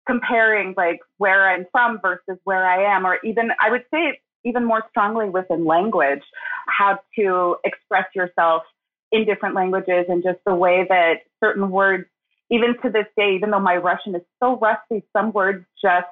comparing 0.05 0.73
like 0.75 0.99
where 1.17 1.49
I'm 1.49 1.65
from 1.71 1.99
versus 2.01 2.39
where 2.43 2.65
I 2.67 2.95
am, 2.95 3.05
or 3.05 3.17
even 3.23 3.51
I 3.59 3.69
would 3.69 3.85
say 3.91 4.19
even 4.45 4.65
more 4.65 4.83
strongly 4.89 5.29
within 5.29 5.65
language, 5.65 6.21
how 6.67 6.99
to 7.17 7.55
express 7.63 8.05
yourself 8.13 8.63
in 9.11 9.25
different 9.25 9.55
languages 9.55 10.05
and 10.09 10.23
just 10.23 10.39
the 10.45 10.55
way 10.55 10.85
that 10.89 11.19
certain 11.41 11.69
words 11.69 12.05
even 12.49 12.75
to 12.83 12.89
this 12.89 13.05
day, 13.17 13.35
even 13.35 13.51
though 13.51 13.59
my 13.59 13.77
Russian 13.77 14.15
is 14.15 14.21
so 14.41 14.57
rusty, 14.57 15.03
some 15.15 15.31
words 15.31 15.65
just. 15.81 16.07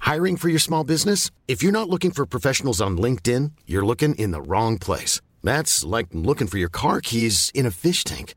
Hiring 0.00 0.36
for 0.38 0.48
your 0.48 0.58
small 0.58 0.84
business? 0.84 1.30
If 1.46 1.62
you're 1.62 1.72
not 1.72 1.90
looking 1.90 2.12
for 2.12 2.24
professionals 2.24 2.80
on 2.80 2.96
LinkedIn, 2.96 3.52
you're 3.66 3.84
looking 3.84 4.14
in 4.14 4.30
the 4.30 4.40
wrong 4.40 4.78
place. 4.78 5.20
That's 5.42 5.84
like 5.84 6.08
looking 6.12 6.46
for 6.46 6.58
your 6.58 6.70
car 6.70 7.00
keys 7.00 7.50
in 7.54 7.66
a 7.66 7.70
fish 7.70 8.04
tank. 8.04 8.34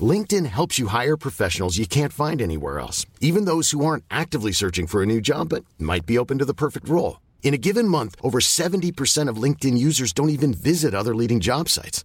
LinkedIn 0.00 0.46
helps 0.46 0.78
you 0.78 0.86
hire 0.86 1.16
professionals 1.16 1.78
you 1.78 1.86
can't 1.86 2.12
find 2.12 2.40
anywhere 2.40 2.78
else, 2.80 3.04
even 3.20 3.44
those 3.44 3.70
who 3.70 3.84
aren't 3.84 4.04
actively 4.10 4.52
searching 4.52 4.86
for 4.86 5.02
a 5.02 5.06
new 5.06 5.20
job 5.20 5.50
but 5.50 5.64
might 5.78 6.06
be 6.06 6.16
open 6.18 6.38
to 6.38 6.44
the 6.44 6.54
perfect 6.54 6.88
role. 6.88 7.20
In 7.42 7.54
a 7.54 7.58
given 7.58 7.86
month, 7.86 8.16
over 8.22 8.38
70% 8.38 9.28
of 9.28 9.36
LinkedIn 9.36 9.76
users 9.76 10.12
don't 10.12 10.30
even 10.30 10.54
visit 10.54 10.94
other 10.94 11.14
leading 11.14 11.40
job 11.40 11.68
sites. 11.68 12.04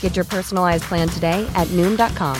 Get 0.00 0.16
your 0.16 0.26
personalized 0.26 0.84
plan 0.84 1.08
today 1.08 1.50
at 1.54 1.68
Noom.com. 1.68 2.36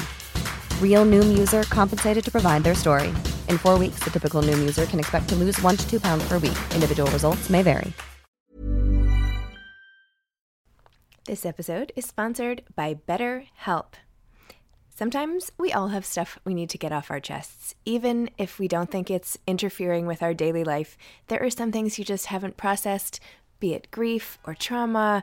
Real 0.82 1.06
Noom 1.06 1.38
user 1.38 1.62
compensated 1.62 2.22
to 2.22 2.30
provide 2.30 2.62
their 2.62 2.74
story. 2.74 3.08
In 3.48 3.56
four 3.56 3.78
weeks, 3.78 4.00
the 4.00 4.10
typical 4.10 4.42
Noom 4.42 4.58
user 4.58 4.84
can 4.84 4.98
expect 4.98 5.30
to 5.30 5.36
lose 5.36 5.58
one 5.62 5.78
to 5.78 5.90
two 5.90 6.00
pounds 6.00 6.28
per 6.28 6.34
week. 6.34 6.58
Individual 6.74 7.10
results 7.12 7.48
may 7.48 7.62
vary. 7.62 7.94
This 11.26 11.46
episode 11.46 11.92
is 11.94 12.06
sponsored 12.06 12.62
by 12.74 12.94
BetterHelp. 12.94 13.94
Sometimes 14.88 15.52
we 15.58 15.72
all 15.72 15.88
have 15.88 16.04
stuff 16.04 16.38
we 16.44 16.54
need 16.54 16.68
to 16.70 16.78
get 16.78 16.92
off 16.92 17.10
our 17.10 17.20
chests. 17.20 17.74
Even 17.84 18.30
if 18.36 18.58
we 18.58 18.68
don't 18.68 18.90
think 18.90 19.10
it's 19.10 19.38
interfering 19.46 20.06
with 20.06 20.22
our 20.22 20.34
daily 20.34 20.64
life, 20.64 20.98
there 21.28 21.42
are 21.42 21.50
some 21.50 21.72
things 21.72 21.98
you 21.98 22.04
just 22.04 22.26
haven't 22.26 22.56
processed, 22.56 23.20
be 23.60 23.74
it 23.74 23.90
grief 23.90 24.38
or 24.44 24.54
trauma 24.54 25.22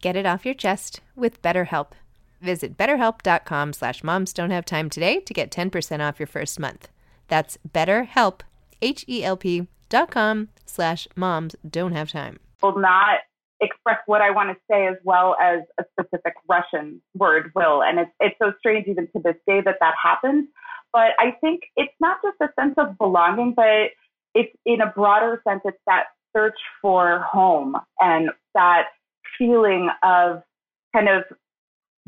Get 0.00 0.16
it 0.16 0.26
off 0.26 0.44
your 0.44 0.54
chest 0.54 1.00
with 1.16 1.42
BetterHelp. 1.42 1.92
Visit 2.40 2.76
betterhelp.com 2.76 3.72
slash 3.72 4.04
moms 4.04 4.32
don't 4.32 4.50
have 4.50 4.64
time 4.64 4.88
today 4.88 5.20
to 5.20 5.34
get 5.34 5.50
10% 5.50 6.00
off 6.00 6.20
your 6.20 6.26
first 6.28 6.60
month. 6.60 6.88
That's 7.26 7.58
betterhelp, 7.68 8.40
H-E-L-P 8.80 9.66
dot 9.88 10.10
com 10.10 10.48
slash 10.66 11.08
moms 11.16 11.56
don't 11.68 11.92
have 11.92 12.10
time. 12.10 12.38
Will 12.62 12.78
not 12.78 13.20
express 13.60 13.98
what 14.06 14.20
I 14.20 14.30
want 14.30 14.50
to 14.50 14.56
say 14.70 14.86
as 14.86 14.96
well 15.02 15.36
as 15.42 15.62
a 15.80 15.84
specific 15.92 16.34
Russian 16.48 17.02
word 17.14 17.50
will. 17.56 17.82
And 17.82 17.98
it's, 17.98 18.10
it's 18.20 18.36
so 18.40 18.52
strange 18.60 18.86
even 18.86 19.08
to 19.16 19.22
this 19.22 19.34
day 19.46 19.60
that 19.64 19.76
that 19.80 19.94
happens. 20.00 20.46
But 20.92 21.12
I 21.18 21.32
think 21.40 21.62
it's 21.76 21.92
not 22.00 22.18
just 22.22 22.36
a 22.40 22.48
sense 22.60 22.74
of 22.78 22.96
belonging, 22.98 23.54
but 23.54 23.90
it's 24.34 24.54
in 24.64 24.80
a 24.80 24.86
broader 24.86 25.42
sense, 25.46 25.62
it's 25.64 25.76
that 25.86 26.04
search 26.36 26.58
for 26.80 27.20
home 27.20 27.76
and 28.00 28.30
that 28.54 28.84
feeling 29.38 29.88
of 30.02 30.42
kind 30.94 31.08
of 31.08 31.24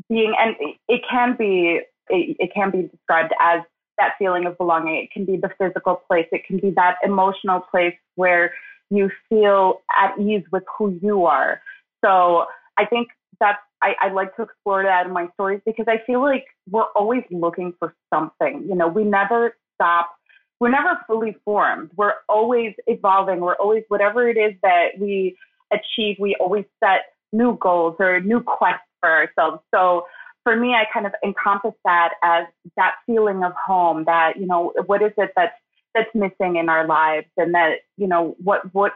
being, 0.09 0.35
and 0.37 0.55
it 0.87 1.01
can 1.09 1.35
be, 1.37 1.81
it, 2.09 2.35
it 2.39 2.51
can 2.53 2.69
be 2.69 2.83
described 2.83 3.33
as 3.41 3.61
that 3.97 4.13
feeling 4.19 4.45
of 4.45 4.57
belonging. 4.57 4.97
It 4.97 5.11
can 5.11 5.25
be 5.25 5.37
the 5.37 5.49
physical 5.57 6.01
place. 6.07 6.27
It 6.31 6.45
can 6.45 6.57
be 6.57 6.71
that 6.71 6.95
emotional 7.03 7.61
place 7.61 7.95
where 8.15 8.53
you 8.89 9.09
feel 9.29 9.81
at 10.01 10.19
ease 10.19 10.43
with 10.51 10.63
who 10.77 10.99
you 11.01 11.25
are. 11.25 11.61
So 12.03 12.45
I 12.77 12.85
think 12.85 13.09
that's, 13.39 13.59
I, 13.81 13.95
I 14.01 14.11
like 14.11 14.35
to 14.35 14.43
explore 14.43 14.83
that 14.83 15.05
in 15.05 15.13
my 15.13 15.27
stories 15.33 15.61
because 15.65 15.85
I 15.87 16.01
feel 16.05 16.21
like 16.21 16.45
we're 16.69 16.91
always 16.95 17.23
looking 17.31 17.73
for 17.79 17.95
something. 18.13 18.65
You 18.67 18.75
know, 18.75 18.87
we 18.87 19.03
never 19.03 19.55
stop. 19.75 20.11
We're 20.59 20.69
never 20.69 20.99
fully 21.07 21.35
formed. 21.45 21.91
We're 21.95 22.13
always 22.27 22.73
evolving. 22.87 23.39
We're 23.39 23.55
always, 23.55 23.83
whatever 23.87 24.27
it 24.27 24.37
is 24.37 24.53
that 24.61 24.89
we 24.99 25.37
achieve, 25.71 26.17
we 26.19 26.35
always 26.39 26.65
set 26.83 27.01
new 27.31 27.57
goals 27.59 27.95
or 27.99 28.19
new 28.19 28.41
quests 28.41 28.85
for 28.99 29.09
ourselves. 29.09 29.61
So 29.73 30.05
for 30.43 30.55
me, 30.55 30.73
I 30.73 30.83
kind 30.91 31.05
of 31.05 31.13
encompass 31.23 31.73
that 31.85 32.13
as 32.23 32.45
that 32.77 32.95
feeling 33.05 33.43
of 33.43 33.53
home, 33.53 34.05
that, 34.05 34.39
you 34.39 34.47
know, 34.47 34.73
what 34.85 35.01
is 35.01 35.11
it 35.17 35.31
that's, 35.35 35.53
that's 35.93 36.09
missing 36.15 36.55
in 36.55 36.69
our 36.69 36.87
lives 36.87 37.27
and 37.37 37.53
that, 37.53 37.79
you 37.97 38.07
know, 38.07 38.35
what, 38.43 38.61
what 38.73 38.93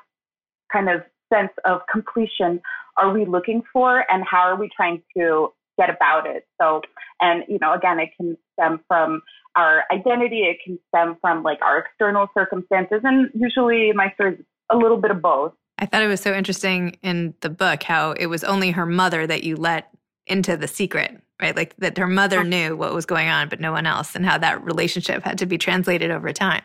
kind 0.71 0.89
of 0.89 1.01
sense 1.31 1.51
of 1.65 1.81
completion 1.91 2.61
are 2.97 3.11
we 3.11 3.25
looking 3.25 3.61
for 3.71 4.05
and 4.11 4.23
how 4.29 4.39
are 4.39 4.55
we 4.55 4.69
trying 4.75 5.01
to 5.17 5.53
get 5.77 5.89
about 5.89 6.25
it? 6.25 6.47
So, 6.59 6.81
and, 7.21 7.43
you 7.47 7.59
know, 7.59 7.73
again, 7.73 7.99
it 7.99 8.09
can 8.17 8.37
stem 8.53 8.79
from 8.87 9.21
our 9.55 9.83
identity. 9.91 10.41
It 10.41 10.57
can 10.63 10.79
stem 10.89 11.17
from 11.21 11.43
like 11.43 11.61
our 11.61 11.79
external 11.79 12.27
circumstances. 12.33 13.01
And 13.03 13.29
usually 13.33 13.91
my 13.93 14.11
story 14.13 14.35
is 14.35 14.45
a 14.71 14.77
little 14.77 14.97
bit 14.97 15.11
of 15.11 15.21
both. 15.21 15.53
I 15.77 15.85
thought 15.85 16.03
it 16.03 16.07
was 16.07 16.21
so 16.21 16.33
interesting 16.33 16.97
in 17.03 17.33
the 17.41 17.49
book 17.49 17.83
how 17.83 18.11
it 18.11 18.27
was 18.27 18.43
only 18.43 18.71
her 18.71 18.85
mother 18.85 19.27
that 19.27 19.43
you 19.43 19.55
let 19.55 19.91
into 20.25 20.55
the 20.55 20.67
secret, 20.67 21.19
right? 21.41 21.55
Like 21.55 21.75
that 21.77 21.97
her 21.97 22.07
mother 22.07 22.43
knew 22.43 22.75
what 22.75 22.93
was 22.93 23.05
going 23.05 23.27
on, 23.27 23.49
but 23.49 23.59
no 23.59 23.71
one 23.71 23.85
else, 23.85 24.15
and 24.15 24.25
how 24.25 24.38
that 24.38 24.63
relationship 24.63 25.23
had 25.23 25.38
to 25.39 25.45
be 25.45 25.57
translated 25.57 26.11
over 26.11 26.31
time. 26.31 26.63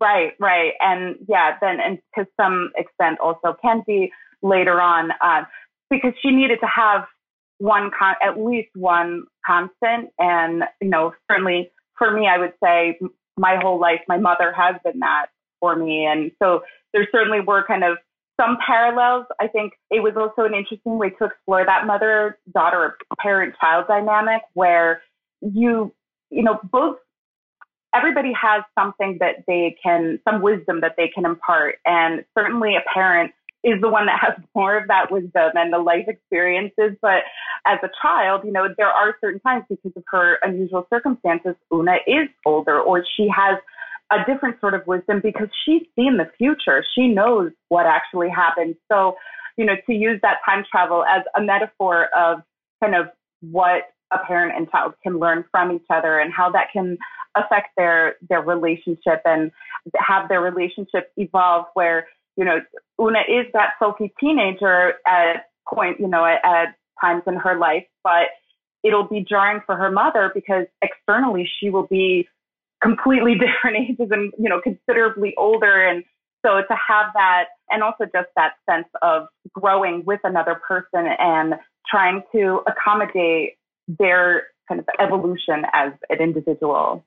Right, 0.00 0.32
right. 0.40 0.72
And 0.80 1.16
yeah, 1.28 1.56
then, 1.60 1.78
and 1.78 1.98
to 2.16 2.26
some 2.36 2.72
extent 2.76 3.20
also 3.20 3.56
Kenzie 3.62 4.10
later 4.42 4.80
on, 4.80 5.12
uh, 5.20 5.44
because 5.90 6.12
she 6.20 6.32
needed 6.32 6.58
to 6.60 6.66
have 6.66 7.04
one, 7.58 7.92
con- 7.96 8.16
at 8.20 8.40
least 8.40 8.70
one 8.74 9.22
constant. 9.46 10.10
And, 10.18 10.64
you 10.80 10.88
know, 10.88 11.14
certainly 11.30 11.70
for 11.96 12.10
me, 12.10 12.26
I 12.26 12.38
would 12.38 12.52
say 12.62 12.98
my 13.38 13.56
whole 13.62 13.78
life, 13.78 14.00
my 14.08 14.18
mother 14.18 14.52
has 14.52 14.74
been 14.84 14.98
that 14.98 15.26
for 15.60 15.76
me. 15.76 16.04
And 16.04 16.32
so 16.42 16.62
there 16.92 17.06
certainly 17.12 17.40
were 17.40 17.64
kind 17.66 17.84
of 17.84 17.98
some 18.40 18.56
parallels. 18.66 19.26
I 19.40 19.48
think 19.48 19.74
it 19.90 20.02
was 20.02 20.14
also 20.16 20.46
an 20.46 20.54
interesting 20.54 20.98
way 20.98 21.10
to 21.10 21.24
explore 21.24 21.64
that 21.64 21.86
mother 21.86 22.38
daughter 22.52 22.96
parent 23.20 23.54
child 23.60 23.86
dynamic 23.88 24.42
where 24.54 25.02
you, 25.40 25.94
you 26.30 26.42
know, 26.42 26.58
both 26.70 26.96
everybody 27.94 28.32
has 28.40 28.62
something 28.78 29.18
that 29.20 29.44
they 29.46 29.76
can, 29.82 30.18
some 30.28 30.40
wisdom 30.40 30.80
that 30.80 30.94
they 30.96 31.08
can 31.08 31.24
impart. 31.24 31.76
And 31.84 32.24
certainly 32.36 32.74
a 32.76 32.82
parent 32.92 33.32
is 33.64 33.80
the 33.80 33.88
one 33.88 34.06
that 34.06 34.18
has 34.20 34.44
more 34.54 34.76
of 34.76 34.88
that 34.88 35.10
wisdom 35.10 35.52
and 35.54 35.72
the 35.72 35.78
life 35.78 36.06
experiences. 36.08 36.96
But 37.00 37.22
as 37.66 37.78
a 37.82 37.90
child, 38.00 38.42
you 38.44 38.52
know, 38.52 38.68
there 38.76 38.88
are 38.88 39.14
certain 39.20 39.40
times 39.40 39.64
because 39.68 39.92
of 39.96 40.02
her 40.08 40.38
unusual 40.42 40.86
circumstances, 40.92 41.54
Oona 41.72 41.96
is 42.06 42.28
older 42.46 42.80
or 42.80 43.04
she 43.16 43.28
has 43.34 43.58
a 44.12 44.30
different 44.30 44.60
sort 44.60 44.74
of 44.74 44.86
wisdom 44.86 45.20
because 45.22 45.48
she's 45.64 45.82
seen 45.96 46.18
the 46.18 46.30
future. 46.36 46.84
She 46.94 47.08
knows 47.08 47.50
what 47.68 47.86
actually 47.86 48.28
happened. 48.28 48.76
So, 48.90 49.16
you 49.56 49.64
know, 49.64 49.74
to 49.86 49.92
use 49.94 50.20
that 50.22 50.38
time 50.44 50.64
travel 50.70 51.04
as 51.04 51.22
a 51.36 51.42
metaphor 51.42 52.08
of 52.16 52.40
kind 52.82 52.94
of 52.94 53.06
what 53.40 53.84
a 54.12 54.18
parent 54.26 54.52
and 54.56 54.70
child 54.70 54.94
can 55.02 55.18
learn 55.18 55.44
from 55.50 55.72
each 55.72 55.86
other 55.88 56.18
and 56.18 56.32
how 56.32 56.50
that 56.50 56.66
can 56.72 56.98
affect 57.34 57.68
their 57.78 58.16
their 58.28 58.42
relationship 58.42 59.22
and 59.24 59.50
have 59.96 60.28
their 60.28 60.42
relationship 60.42 61.10
evolve 61.16 61.64
where 61.72 62.06
you 62.36 62.44
know 62.44 62.58
Oona 63.00 63.20
is 63.20 63.46
that 63.54 63.70
sulky 63.78 64.12
teenager 64.20 64.94
at 65.06 65.46
point 65.66 65.98
you 65.98 66.08
know 66.08 66.26
at, 66.26 66.44
at 66.44 66.74
times 67.00 67.22
in 67.26 67.36
her 67.36 67.58
life 67.58 67.86
but 68.04 68.28
it'll 68.84 69.08
be 69.08 69.24
jarring 69.26 69.62
for 69.64 69.76
her 69.76 69.90
mother 69.90 70.30
because 70.34 70.66
externally 70.82 71.48
she 71.58 71.70
will 71.70 71.86
be 71.86 72.28
completely 72.82 73.34
different 73.38 73.76
ages 73.76 74.08
and 74.10 74.32
you 74.38 74.48
know 74.48 74.60
considerably 74.60 75.34
older 75.36 75.86
and 75.86 76.04
so 76.44 76.60
to 76.68 76.76
have 76.88 77.06
that 77.14 77.44
and 77.70 77.82
also 77.82 78.04
just 78.04 78.28
that 78.36 78.54
sense 78.68 78.88
of 79.00 79.26
growing 79.52 80.02
with 80.04 80.20
another 80.24 80.60
person 80.66 81.06
and 81.18 81.54
trying 81.88 82.22
to 82.32 82.62
accommodate 82.66 83.52
their 83.86 84.44
kind 84.68 84.80
of 84.80 84.86
evolution 85.00 85.64
as 85.72 85.92
an 86.10 86.18
individual 86.20 87.04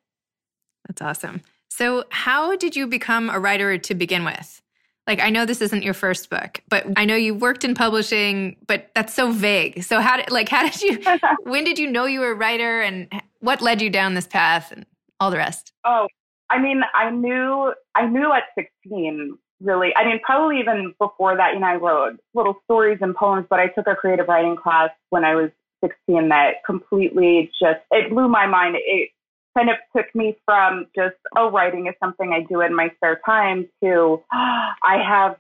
that's 0.88 1.02
awesome. 1.02 1.42
So, 1.70 2.06
how 2.10 2.56
did 2.56 2.76
you 2.76 2.88
become 2.88 3.30
a 3.30 3.40
writer 3.40 3.78
to 3.78 3.96
begin 3.96 4.24
with? 4.24 4.62
Like, 5.08 5.20
I 5.20 5.30
know 5.30 5.46
this 5.46 5.62
isn't 5.62 5.84
your 5.84 5.94
first 5.94 6.30
book, 6.30 6.62
but 6.68 6.86
I 6.96 7.06
know 7.06 7.16
you 7.16 7.36
worked 7.36 7.64
in 7.64 7.76
publishing, 7.76 8.56
but 8.66 8.90
that's 8.96 9.14
so 9.14 9.32
vague. 9.32 9.84
So, 9.84 10.00
how 10.00 10.18
did, 10.18 10.32
like, 10.32 10.50
how 10.50 10.70
did 10.70 10.82
you, 10.82 11.20
when 11.44 11.64
did 11.64 11.78
you 11.78 11.90
know 11.90 12.06
you 12.06 12.22
were 12.22 12.32
a 12.32 12.36
writer 12.36 12.82
and 12.82 13.08
what 13.40 13.62
led 13.62 13.82
you 13.82 13.90
down 13.90 14.14
this 14.14 14.28
path 14.28 14.72
and 14.72 14.86
all 15.20 15.32
the 15.32 15.38
rest? 15.38 15.74
Oh, 15.86 16.08
I 16.50 16.60
mean, 16.60 16.82
I 16.94 17.10
knew, 17.10 17.74
I 17.96 18.06
knew 18.06 18.32
at 18.32 18.44
16, 18.58 19.38
really. 19.62 19.96
I 19.96 20.06
mean, 20.06 20.20
probably 20.24 20.60
even 20.60 20.94
before 21.00 21.36
that, 21.38 21.54
you 21.54 21.60
know, 21.60 21.68
I 21.68 21.76
wrote 21.76 22.20
little 22.34 22.56
stories 22.66 23.00
and 23.02 23.16
poems, 23.16 23.48
but 23.50 23.60
I 23.60 23.68
took 23.68 23.88
a 23.88 23.96
creative 23.96 24.28
writing 24.28 24.56
class 24.56 24.90
when 25.10 25.26
I 25.26 25.36
was 25.36 25.50
16 25.84 26.30
that 26.30 26.64
completely 26.66 27.52
just, 27.60 27.80
it 27.92 28.10
blew 28.10 28.28
my 28.28 28.48
mind. 28.48 28.76
It, 28.80 29.10
kind 29.58 29.70
of 29.70 29.78
took 29.96 30.14
me 30.14 30.36
from 30.46 30.88
just, 30.96 31.16
oh, 31.36 31.50
writing 31.50 31.88
is 31.88 31.94
something 32.04 32.34
I 32.34 32.42
do 32.42 32.62
in 32.62 32.76
my 32.76 32.90
spare 32.98 33.22
time 33.26 33.68
to 33.82 33.90
oh, 33.90 34.22
I 34.34 34.98
have 35.02 35.38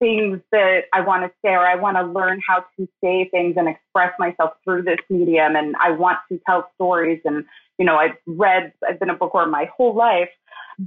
things 0.00 0.40
that 0.50 0.80
I 0.92 1.02
want 1.02 1.22
to 1.22 1.30
say 1.44 1.50
or 1.50 1.64
I 1.64 1.76
want 1.76 1.96
to 1.96 2.02
learn 2.02 2.40
how 2.46 2.64
to 2.76 2.88
say 3.02 3.28
things 3.30 3.54
and 3.56 3.68
express 3.68 4.12
myself 4.18 4.54
through 4.64 4.82
this 4.82 4.98
medium. 5.08 5.54
And 5.54 5.76
I 5.76 5.92
want 5.92 6.18
to 6.32 6.40
tell 6.46 6.68
stories. 6.74 7.20
And, 7.24 7.44
you 7.78 7.84
know, 7.84 7.96
I've 7.96 8.16
read, 8.26 8.72
I've 8.88 8.98
been 8.98 9.10
a 9.10 9.14
bookworm 9.14 9.50
my 9.50 9.66
whole 9.76 9.94
life. 9.94 10.30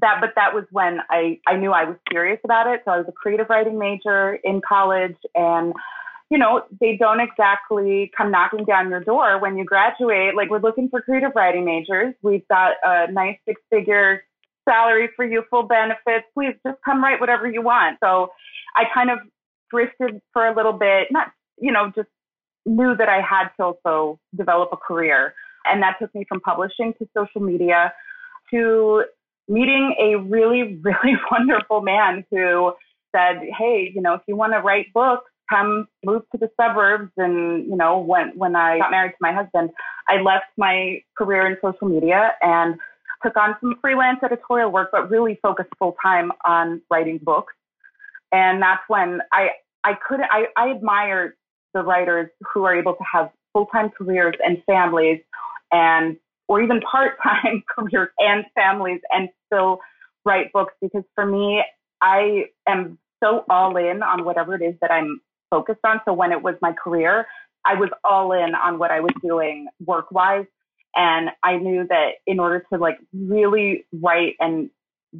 That, 0.01 0.17
but 0.19 0.31
that 0.35 0.53
was 0.53 0.65
when 0.71 0.99
I, 1.09 1.39
I 1.47 1.55
knew 1.55 1.71
I 1.71 1.85
was 1.85 1.95
serious 2.11 2.39
about 2.43 2.67
it. 2.67 2.81
So 2.83 2.91
I 2.91 2.97
was 2.97 3.05
a 3.07 3.11
creative 3.11 3.47
writing 3.49 3.77
major 3.79 4.35
in 4.43 4.59
college 4.67 5.17
and 5.35 5.73
you 6.31 6.39
know, 6.39 6.63
they 6.81 6.97
don't 6.97 7.19
exactly 7.19 8.11
come 8.17 8.31
knocking 8.31 8.65
down 8.65 8.89
your 8.89 9.01
door 9.01 9.39
when 9.39 9.55
you 9.55 9.63
graduate. 9.63 10.35
Like, 10.35 10.49
we're 10.49 10.61
looking 10.61 10.89
for 10.89 10.99
creative 10.99 11.31
writing 11.35 11.63
majors. 11.63 12.15
We've 12.23 12.47
got 12.47 12.71
a 12.83 13.11
nice 13.11 13.37
six 13.47 13.61
figure 13.69 14.23
salary 14.65 15.09
for 15.15 15.25
you, 15.25 15.43
full 15.49 15.63
benefits. 15.63 16.25
Please 16.33 16.55
just 16.65 16.79
come 16.83 17.03
write 17.03 17.19
whatever 17.19 17.47
you 17.47 17.61
want. 17.61 17.97
So 18.03 18.29
I 18.75 18.83
kind 18.93 19.09
of 19.09 19.19
drifted 19.71 20.21
for 20.31 20.47
a 20.47 20.55
little 20.55 20.73
bit, 20.73 21.07
not, 21.11 21.27
you 21.59 21.71
know, 21.71 21.91
just 21.95 22.09
knew 22.65 22.95
that 22.97 23.09
I 23.09 23.21
had 23.21 23.49
to 23.57 23.63
also 23.63 24.19
develop 24.35 24.69
a 24.71 24.77
career. 24.77 25.33
And 25.65 25.81
that 25.81 25.97
took 25.99 26.13
me 26.13 26.25
from 26.27 26.39
publishing 26.41 26.93
to 26.99 27.07
social 27.15 27.41
media 27.41 27.93
to 28.51 29.03
meeting 29.47 29.95
a 29.99 30.17
really, 30.17 30.79
really 30.83 31.17
wonderful 31.31 31.81
man 31.81 32.25
who 32.31 32.73
said, 33.15 33.41
Hey, 33.57 33.91
you 33.93 34.01
know, 34.01 34.15
if 34.15 34.21
you 34.27 34.35
want 34.35 34.53
to 34.53 34.59
write 34.59 34.87
books, 34.93 35.29
come 35.49 35.87
move 36.05 36.23
to 36.31 36.37
the 36.37 36.49
suburbs 36.59 37.11
and 37.17 37.65
you 37.67 37.75
know 37.75 37.99
when 37.99 38.31
when 38.37 38.55
I 38.55 38.79
got 38.79 38.91
married 38.91 39.11
to 39.11 39.17
my 39.19 39.33
husband 39.33 39.71
I 40.07 40.21
left 40.21 40.45
my 40.57 41.01
career 41.17 41.47
in 41.47 41.57
social 41.61 41.87
media 41.87 42.31
and 42.41 42.75
took 43.23 43.37
on 43.37 43.55
some 43.61 43.75
freelance 43.81 44.19
editorial 44.23 44.71
work 44.71 44.89
but 44.91 45.09
really 45.09 45.39
focused 45.41 45.69
full 45.79 45.95
time 46.01 46.31
on 46.45 46.81
writing 46.89 47.19
books 47.21 47.53
and 48.31 48.61
that's 48.61 48.81
when 48.87 49.21
I 49.31 49.49
I 49.83 49.93
couldn't 50.07 50.27
I, 50.31 50.45
I 50.57 50.71
admire 50.71 51.35
the 51.73 51.81
writers 51.81 52.29
who 52.53 52.63
are 52.63 52.75
able 52.75 52.93
to 52.93 53.03
have 53.11 53.29
full 53.53 53.67
time 53.67 53.89
careers 53.89 54.35
and 54.45 54.61
families 54.65 55.21
and 55.71 56.17
or 56.47 56.61
even 56.61 56.81
part 56.81 57.13
time 57.23 57.63
careers 57.75 58.09
and 58.19 58.45
families 58.55 59.01
and 59.11 59.29
still 59.47 59.79
write 60.25 60.51
books 60.53 60.73
because 60.81 61.03
for 61.15 61.25
me 61.25 61.63
I 62.01 62.45
am 62.67 62.97
so 63.23 63.45
all 63.49 63.77
in 63.77 64.03
on 64.03 64.25
whatever 64.25 64.55
it 64.55 64.61
is 64.61 64.75
that 64.81 64.91
I'm 64.91 65.21
focused 65.49 65.79
on. 65.85 66.01
So 66.05 66.13
when 66.13 66.31
it 66.31 66.41
was 66.41 66.55
my 66.61 66.73
career, 66.73 67.25
I 67.65 67.75
was 67.75 67.89
all 68.03 68.33
in 68.33 68.55
on 68.55 68.77
what 68.77 68.91
I 68.91 68.99
was 68.99 69.13
doing 69.23 69.67
work 69.85 70.11
wise. 70.11 70.45
And 70.95 71.29
I 71.43 71.57
knew 71.57 71.87
that 71.87 72.13
in 72.27 72.39
order 72.39 72.65
to 72.71 72.79
like 72.79 72.99
really 73.13 73.85
write 73.91 74.35
and 74.39 74.69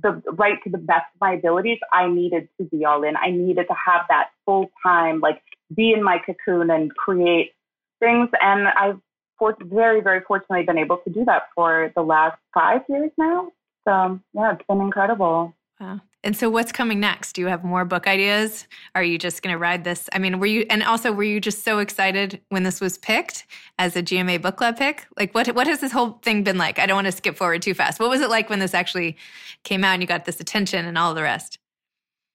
the 0.02 0.22
write 0.32 0.64
to 0.64 0.70
the 0.70 0.78
best 0.78 1.06
of 1.14 1.22
my 1.22 1.34
abilities, 1.34 1.80
I 1.92 2.08
needed 2.08 2.50
to 2.60 2.66
be 2.66 2.86
all 2.86 3.04
in. 3.04 3.16
I 3.16 3.30
needed 3.30 3.68
to 3.68 3.76
have 3.86 4.02
that 4.10 4.30
full 4.46 4.72
time, 4.84 5.20
like 5.20 5.42
be 5.76 5.94
in 5.94 6.04
my 6.04 6.20
cocoon 6.20 6.70
and 6.70 6.96
create 6.96 7.54
things. 8.00 8.30
And 8.42 8.68
I've 8.68 9.00
for, 9.38 9.56
very, 9.62 10.02
very 10.02 10.22
fortunately 10.28 10.64
been 10.64 10.78
able 10.78 10.98
to 10.98 11.10
do 11.10 11.26
that 11.26 11.44
for 11.56 11.92
the 11.96 12.02
last 12.02 12.38
five 12.54 12.82
years 12.88 13.12
now. 13.18 13.52
So 13.84 14.20
yeah, 14.34 14.54
it's 14.54 14.64
been 14.68 14.82
incredible. 14.82 15.54
Wow. 15.80 16.02
And 16.26 16.38
so 16.38 16.50
what's 16.50 16.72
coming 16.72 17.02
next? 17.02 17.34
Do 17.34 17.42
you 17.42 17.48
have 17.48 17.66
more 17.66 17.84
book 17.84 18.08
ideas? 18.08 18.66
Are 18.96 19.04
you 19.04 19.18
just 19.18 19.42
going 19.42 19.52
to 19.52 19.58
ride 19.58 19.84
this? 19.84 20.10
I 20.14 20.20
mean, 20.20 20.40
were 20.40 20.46
you 20.46 20.66
and 20.70 20.82
also 20.82 21.12
were 21.12 21.24
you 21.24 21.42
just 21.42 21.64
so 21.64 21.80
excited 21.80 22.40
when 22.50 22.64
this 22.64 22.80
was 22.80 22.98
picked 22.98 23.46
as 23.78 23.98
a 23.98 24.02
GMA 24.02 24.42
book 24.42 24.56
club 24.56 24.78
pick? 24.78 25.06
Like 25.18 25.36
what 25.36 25.48
what 25.54 25.68
has 25.68 25.82
this 25.82 25.92
whole 25.92 26.20
thing 26.24 26.44
been 26.44 26.58
like? 26.58 26.80
I 26.80 26.86
don't 26.86 26.96
want 26.96 27.08
to 27.08 27.12
skip 27.12 27.36
forward 27.36 27.62
too 27.62 27.74
fast. 27.74 28.00
What 28.00 28.10
was 28.10 28.22
it 28.22 28.30
like 28.30 28.50
when 28.50 28.60
this 28.60 28.74
actually 28.74 29.18
came 29.64 29.84
out 29.84 29.94
and 29.94 30.02
you 30.02 30.08
got 30.08 30.24
this 30.24 30.40
attention 30.40 30.86
and 30.86 30.98
all 30.98 31.14
the 31.14 31.24
rest? 31.24 31.60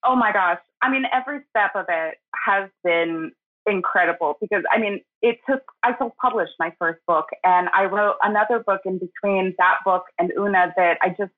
Oh 0.05 0.15
my 0.15 0.31
gosh. 0.31 0.59
I 0.81 0.91
mean, 0.91 1.03
every 1.11 1.39
step 1.49 1.71
of 1.75 1.85
it 1.89 2.19
has 2.45 2.69
been 2.83 3.31
incredible 3.65 4.37
because 4.39 4.63
I 4.71 4.79
mean, 4.79 5.01
it 5.23 5.39
took 5.49 5.63
I 5.83 5.97
self-published 5.97 6.53
my 6.59 6.73
first 6.77 6.99
book 7.07 7.25
and 7.43 7.69
I 7.73 7.85
wrote 7.85 8.17
another 8.21 8.63
book 8.65 8.81
in 8.85 8.99
between 8.99 9.55
that 9.57 9.77
book 9.83 10.03
and 10.19 10.31
Oona 10.37 10.73
that 10.77 10.99
I 11.01 11.09
just 11.09 11.31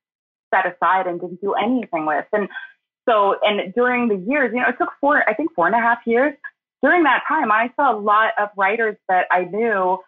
set 0.53 0.65
aside 0.65 1.07
and 1.07 1.19
didn't 1.19 1.41
do 1.41 1.53
anything 1.53 2.05
with. 2.05 2.25
And 2.33 2.47
so, 3.07 3.35
and 3.41 3.73
during 3.73 4.07
the 4.07 4.15
years, 4.15 4.51
you 4.53 4.61
know, 4.61 4.69
it 4.69 4.75
took 4.77 4.89
four, 4.99 5.27
I 5.27 5.33
think 5.33 5.53
four 5.55 5.67
and 5.67 5.75
a 5.75 5.79
half 5.79 5.99
years. 6.05 6.33
During 6.83 7.03
that 7.03 7.23
time, 7.27 7.51
I 7.51 7.71
saw 7.75 7.95
a 7.95 7.99
lot 7.99 8.31
of 8.39 8.49
writers 8.57 8.97
that 9.07 9.25
I 9.31 9.45
knew, 9.45 9.99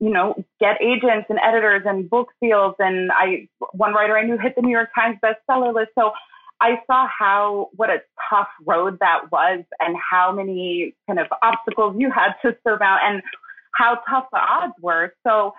you 0.00 0.10
know, 0.10 0.34
get 0.58 0.80
agents 0.82 1.26
and 1.28 1.38
editors 1.42 1.82
and 1.86 2.08
book 2.08 2.28
deals. 2.42 2.74
And 2.78 3.10
I, 3.12 3.48
one 3.72 3.92
writer 3.92 4.16
I 4.16 4.24
knew 4.24 4.38
hit 4.38 4.54
the 4.56 4.62
New 4.62 4.70
York 4.70 4.90
Times 4.94 5.18
bestseller 5.22 5.74
list. 5.74 5.90
So 5.98 6.12
I 6.60 6.80
saw 6.86 7.06
how 7.06 7.70
what 7.74 7.88
a 7.88 8.02
tough 8.28 8.48
road 8.66 8.98
that 9.00 9.32
was 9.32 9.64
and 9.78 9.96
how 10.10 10.32
many 10.32 10.94
kind 11.06 11.18
of 11.18 11.26
obstacles 11.42 11.96
you 11.98 12.10
had 12.10 12.32
to 12.42 12.54
surmount 12.66 13.00
and 13.04 13.22
how 13.74 13.98
tough 14.08 14.26
the 14.30 14.38
odds 14.38 14.74
were. 14.80 15.14
So 15.26 15.54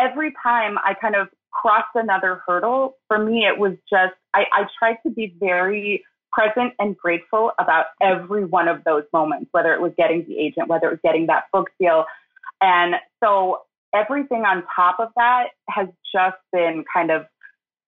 every 0.00 0.32
time 0.42 0.78
I 0.78 0.94
kind 0.94 1.14
of 1.14 1.28
crossed 1.52 1.94
another 1.94 2.42
hurdle, 2.46 2.96
for 3.08 3.18
me 3.18 3.46
it 3.46 3.58
was 3.58 3.72
just 3.90 4.14
I, 4.34 4.44
I 4.52 4.66
tried 4.78 4.96
to 5.04 5.10
be 5.10 5.34
very 5.38 6.04
present 6.32 6.72
and 6.78 6.96
grateful 6.96 7.52
about 7.58 7.86
every 8.00 8.44
one 8.44 8.66
of 8.66 8.82
those 8.84 9.04
moments, 9.12 9.48
whether 9.52 9.74
it 9.74 9.80
was 9.80 9.92
getting 9.98 10.24
the 10.26 10.38
agent, 10.38 10.68
whether 10.68 10.86
it 10.86 10.92
was 10.92 11.00
getting 11.04 11.26
that 11.26 11.44
book 11.52 11.68
deal. 11.78 12.06
And 12.62 12.94
so 13.22 13.60
everything 13.94 14.44
on 14.44 14.64
top 14.74 14.96
of 14.98 15.08
that 15.16 15.48
has 15.68 15.88
just 16.10 16.38
been 16.50 16.84
kind 16.92 17.10
of, 17.10 17.26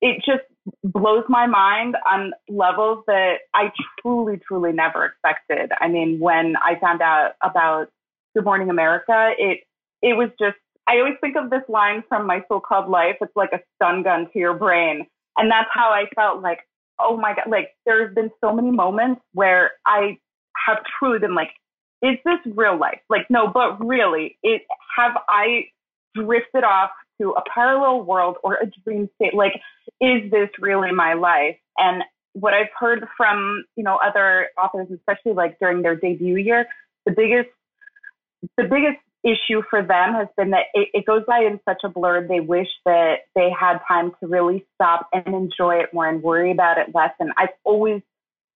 it 0.02 0.16
just 0.26 0.44
blows 0.82 1.24
my 1.28 1.46
mind 1.46 1.96
on 2.10 2.32
levels 2.48 3.04
that 3.06 3.36
I 3.54 3.72
truly, 4.02 4.38
truly 4.46 4.72
never 4.72 5.06
expected. 5.06 5.72
I 5.80 5.88
mean, 5.88 6.20
when 6.20 6.56
I 6.56 6.78
found 6.78 7.00
out 7.00 7.32
about 7.42 7.88
Good 8.34 8.44
Morning 8.44 8.68
America, 8.68 9.32
it, 9.38 9.60
it 10.02 10.18
was 10.18 10.28
just, 10.38 10.56
I 10.88 10.98
always 10.98 11.14
think 11.20 11.36
of 11.36 11.50
this 11.50 11.62
line 11.68 12.04
from 12.08 12.26
My 12.26 12.42
So-Called 12.48 12.88
Life. 12.88 13.16
It's 13.20 13.34
like 13.34 13.50
a 13.52 13.60
stun 13.74 14.02
gun 14.02 14.28
to 14.32 14.38
your 14.38 14.54
brain. 14.54 15.06
And 15.36 15.50
that's 15.50 15.68
how 15.72 15.88
I 15.90 16.04
felt 16.14 16.42
like, 16.42 16.60
oh 17.00 17.16
my 17.16 17.34
God, 17.34 17.50
like 17.50 17.70
there's 17.86 18.14
been 18.14 18.30
so 18.42 18.54
many 18.54 18.70
moments 18.70 19.20
where 19.32 19.72
I 19.86 20.18
have 20.66 20.78
truly 20.98 21.18
been 21.18 21.34
like, 21.34 21.50
is 22.02 22.16
this 22.24 22.38
real 22.54 22.78
life? 22.78 23.00
Like, 23.08 23.26
no, 23.30 23.48
but 23.48 23.84
really, 23.84 24.38
it 24.42 24.62
have 24.96 25.12
I 25.28 25.64
drifted 26.14 26.62
off 26.62 26.90
to 27.20 27.30
a 27.30 27.42
parallel 27.52 28.02
world 28.02 28.36
or 28.44 28.54
a 28.54 28.66
dream 28.84 29.08
state? 29.16 29.34
Like, 29.34 29.54
is 30.00 30.30
this 30.30 30.50
really 30.60 30.92
my 30.92 31.14
life? 31.14 31.56
And 31.78 32.02
what 32.34 32.52
I've 32.52 32.68
heard 32.78 33.06
from, 33.16 33.64
you 33.76 33.84
know, 33.84 33.98
other 34.04 34.48
authors, 34.62 34.88
especially 34.94 35.32
like 35.32 35.58
during 35.58 35.82
their 35.82 35.96
debut 35.96 36.36
year, 36.36 36.66
the 37.06 37.12
biggest 37.12 37.48
the 38.58 38.64
biggest 38.64 38.98
issue 39.24 39.62
for 39.70 39.82
them 39.82 40.14
has 40.14 40.28
been 40.36 40.50
that 40.50 40.66
it, 40.74 40.88
it, 40.92 41.06
goes 41.06 41.22
by 41.26 41.40
in 41.40 41.58
such 41.66 41.80
a 41.82 41.88
blur. 41.88 42.26
They 42.26 42.40
wish 42.40 42.68
that 42.84 43.20
they 43.34 43.48
had 43.58 43.78
time 43.88 44.12
to 44.20 44.26
really 44.26 44.66
stop 44.74 45.08
and 45.12 45.34
enjoy 45.34 45.76
it 45.76 45.94
more 45.94 46.06
and 46.06 46.22
worry 46.22 46.52
about 46.52 46.78
it 46.78 46.94
less. 46.94 47.12
And 47.18 47.32
I've 47.38 47.48
always, 47.64 48.02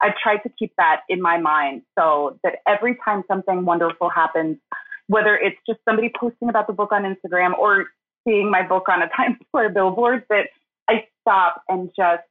I've 0.03 0.17
tried 0.23 0.39
to 0.39 0.51
keep 0.59 0.73
that 0.77 1.01
in 1.09 1.23
my 1.23 1.39
mind 1.39 1.83
so 1.99 2.39
that 2.45 2.57
every 2.69 2.99
time 3.03 3.25
something 3.27 3.65
wonderful 3.65 4.11
happens, 4.11 4.59
whether 5.07 5.35
it's 5.37 5.57
just 5.67 5.81
somebody 5.89 6.13
posting 6.19 6.51
about 6.51 6.67
the 6.67 6.75
book 6.75 6.93
on 6.93 7.03
Instagram 7.03 7.57
or 7.59 7.87
seeing 8.27 8.51
my 8.51 8.63
book 8.63 8.89
on 8.89 9.01
a 9.01 9.09
Times 9.17 9.39
Square 9.49 9.71
billboard, 9.71 10.25
that 10.29 10.49
I 10.89 11.07
stop 11.23 11.63
and 11.69 11.91
just 11.97 12.23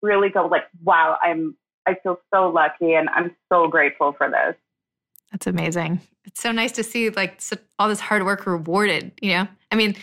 really 0.00 0.28
go 0.30 0.46
like, 0.46 0.64
wow, 0.84 1.16
I'm, 1.20 1.56
I 1.86 1.96
feel 2.02 2.20
so 2.32 2.50
lucky 2.50 2.94
and 2.94 3.08
I'm 3.08 3.34
so 3.52 3.66
grateful 3.66 4.14
for 4.16 4.30
this. 4.30 4.54
That's 5.30 5.46
amazing. 5.46 6.00
It's 6.24 6.40
so 6.40 6.52
nice 6.52 6.72
to 6.72 6.82
see 6.82 7.10
like 7.10 7.40
all 7.78 7.88
this 7.88 8.00
hard 8.00 8.24
work 8.24 8.46
rewarded, 8.46 9.12
you 9.20 9.34
know? 9.34 9.48
I 9.70 9.76
mean, 9.76 9.96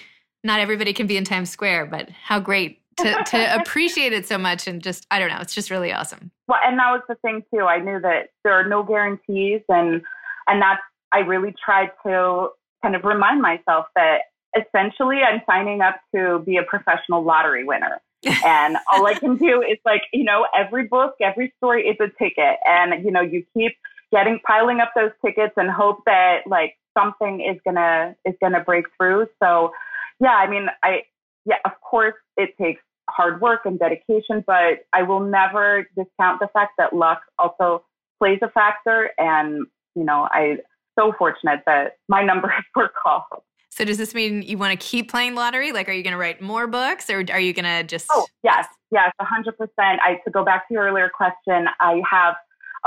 not 0.43 0.59
everybody 0.59 0.93
can 0.93 1.07
be 1.07 1.17
in 1.17 1.25
Times 1.25 1.49
Square, 1.49 1.87
but 1.87 2.09
how 2.09 2.39
great 2.39 2.81
to, 2.97 3.23
to 3.25 3.55
appreciate 3.61 4.13
it 4.13 4.27
so 4.27 4.37
much 4.37 4.67
and 4.67 4.81
just, 4.81 5.05
I 5.11 5.19
don't 5.19 5.29
know, 5.29 5.39
it's 5.39 5.53
just 5.53 5.69
really 5.69 5.91
awesome. 5.91 6.31
Well, 6.47 6.59
and 6.65 6.79
that 6.79 6.91
was 6.91 7.01
the 7.07 7.15
thing 7.15 7.43
too. 7.53 7.61
I 7.61 7.79
knew 7.79 7.99
that 7.99 8.29
there 8.43 8.53
are 8.53 8.67
no 8.67 8.83
guarantees 8.83 9.61
and, 9.69 10.01
and 10.47 10.61
that's, 10.61 10.81
I 11.11 11.19
really 11.19 11.53
tried 11.63 11.91
to 12.05 12.49
kind 12.81 12.95
of 12.95 13.03
remind 13.03 13.41
myself 13.41 13.87
that 13.95 14.21
essentially 14.57 15.17
I'm 15.21 15.41
signing 15.45 15.81
up 15.81 15.95
to 16.15 16.39
be 16.45 16.57
a 16.57 16.63
professional 16.63 17.23
lottery 17.23 17.63
winner. 17.63 18.01
and 18.45 18.77
all 18.91 19.05
I 19.05 19.13
can 19.13 19.37
do 19.37 19.61
is 19.61 19.77
like, 19.85 20.01
you 20.11 20.23
know, 20.23 20.47
every 20.57 20.87
book, 20.87 21.15
every 21.21 21.53
story 21.57 21.87
is 21.87 21.97
a 21.99 22.09
ticket. 22.21 22.57
And, 22.65 23.05
you 23.05 23.11
know, 23.11 23.21
you 23.21 23.45
keep 23.53 23.77
getting 24.11 24.39
piling 24.45 24.79
up 24.79 24.91
those 24.95 25.11
tickets 25.25 25.53
and 25.57 25.69
hope 25.69 25.99
that 26.05 26.41
like 26.45 26.75
something 26.97 27.41
is 27.41 27.59
gonna 27.65 28.15
is 28.25 28.35
gonna 28.41 28.61
break 28.61 28.85
through. 28.97 29.27
So 29.41 29.71
yeah, 30.19 30.35
I 30.35 30.49
mean, 30.49 30.67
I 30.83 31.01
yeah, 31.45 31.57
of 31.65 31.71
course 31.81 32.15
it 32.35 32.51
takes 32.59 32.81
hard 33.09 33.41
work 33.41 33.61
and 33.65 33.79
dedication, 33.79 34.43
but 34.45 34.85
I 34.93 35.03
will 35.03 35.21
never 35.21 35.87
discount 35.95 36.39
the 36.39 36.49
fact 36.53 36.73
that 36.77 36.93
luck 36.93 37.21
also 37.39 37.83
plays 38.19 38.39
a 38.41 38.49
factor. 38.49 39.11
And 39.17 39.65
you 39.95 40.03
know, 40.03 40.27
I 40.31 40.57
so 40.97 41.13
fortunate 41.17 41.61
that 41.65 41.97
my 42.07 42.23
numbers 42.23 42.51
were 42.75 42.91
called. 43.01 43.43
So 43.69 43.85
does 43.85 43.99
this 43.99 44.15
mean 44.15 44.41
you 44.41 44.57
want 44.57 44.79
to 44.79 44.85
keep 44.85 45.11
playing 45.11 45.35
lottery? 45.35 45.71
Like, 45.71 45.87
are 45.87 45.91
you 45.91 46.01
going 46.01 46.13
to 46.13 46.17
write 46.17 46.41
more 46.41 46.65
books, 46.65 47.11
or 47.11 47.23
are 47.31 47.39
you 47.39 47.53
going 47.53 47.65
to 47.65 47.83
just? 47.83 48.07
Oh 48.09 48.25
yes, 48.43 48.65
yes, 48.91 49.11
hundred 49.21 49.55
percent. 49.55 50.01
I 50.03 50.19
to 50.25 50.31
go 50.31 50.43
back 50.43 50.67
to 50.67 50.73
your 50.73 50.85
earlier 50.85 51.11
question, 51.15 51.67
I 51.79 52.01
have 52.09 52.35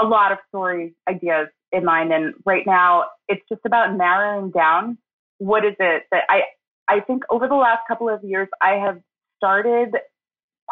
a 0.00 0.06
lot 0.06 0.32
of 0.32 0.38
stories, 0.48 0.92
ideas 1.08 1.48
in 1.72 1.84
mind. 1.84 2.12
And 2.12 2.34
right 2.44 2.64
now, 2.66 3.04
it's 3.28 3.42
just 3.48 3.62
about 3.64 3.96
narrowing 3.96 4.50
down 4.50 4.98
what 5.38 5.64
is 5.64 5.74
it 5.78 6.04
that 6.10 6.24
I, 6.28 6.42
I 6.88 7.00
think 7.00 7.22
over 7.30 7.48
the 7.48 7.54
last 7.54 7.80
couple 7.88 8.08
of 8.08 8.22
years, 8.24 8.48
I 8.60 8.74
have 8.74 9.00
started 9.36 9.94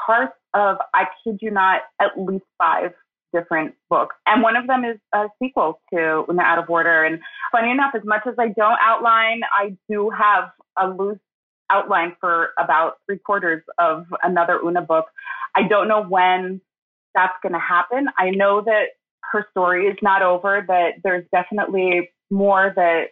parts 0.07 0.35
of, 0.55 0.77
I 0.95 1.05
kid 1.25 1.39
you 1.41 1.51
not, 1.51 1.83
at 2.01 2.11
least 2.17 2.45
five 2.59 2.93
different 3.35 3.75
books. 3.91 4.17
And 4.27 4.43
one 4.43 4.57
of 4.57 4.67
them 4.67 4.85
is 4.85 4.99
a 5.15 5.27
sequel 5.43 5.81
to 5.93 6.25
Oona 6.29 6.43
Out 6.43 6.59
of 6.59 6.71
Order. 6.71 7.05
And 7.05 7.21
funny 7.53 7.71
enough, 7.71 7.93
as 7.95 8.03
much 8.05 8.23
as 8.27 8.35
I 8.39 8.49
don't 8.49 8.79
outline, 8.81 9.41
I 9.53 9.77
do 9.91 10.11
have 10.11 10.51
a 10.77 10.89
loose 10.89 11.19
outline 11.71 12.17
for 12.21 12.51
about 12.59 12.95
three 13.07 13.19
quarters 13.19 13.63
of 13.79 14.07
another 14.23 14.59
Oona 14.65 14.83
book. 14.83 15.07
I 15.55 15.69
don't 15.69 15.89
know 15.89 16.03
when 16.03 16.61
that's 17.15 17.35
going 17.43 17.53
to 17.53 17.59
happen. 17.59 18.07
I 18.17 18.31
know 18.31 18.63
that 18.63 18.85
her 19.33 19.47
story 19.51 19.87
is 19.87 19.97
not 20.03 20.23
over, 20.23 20.65
that 20.69 20.95
there's 21.05 21.25
definitely 21.33 22.11
more 22.31 22.73
that, 22.77 23.09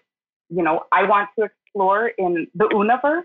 you 0.48 0.62
know, 0.62 0.84
I 0.92 1.04
want 1.04 1.28
to 1.38 1.46
explore 1.46 2.08
in 2.18 2.46
the 2.54 2.64
Oonaverse. 2.64 3.24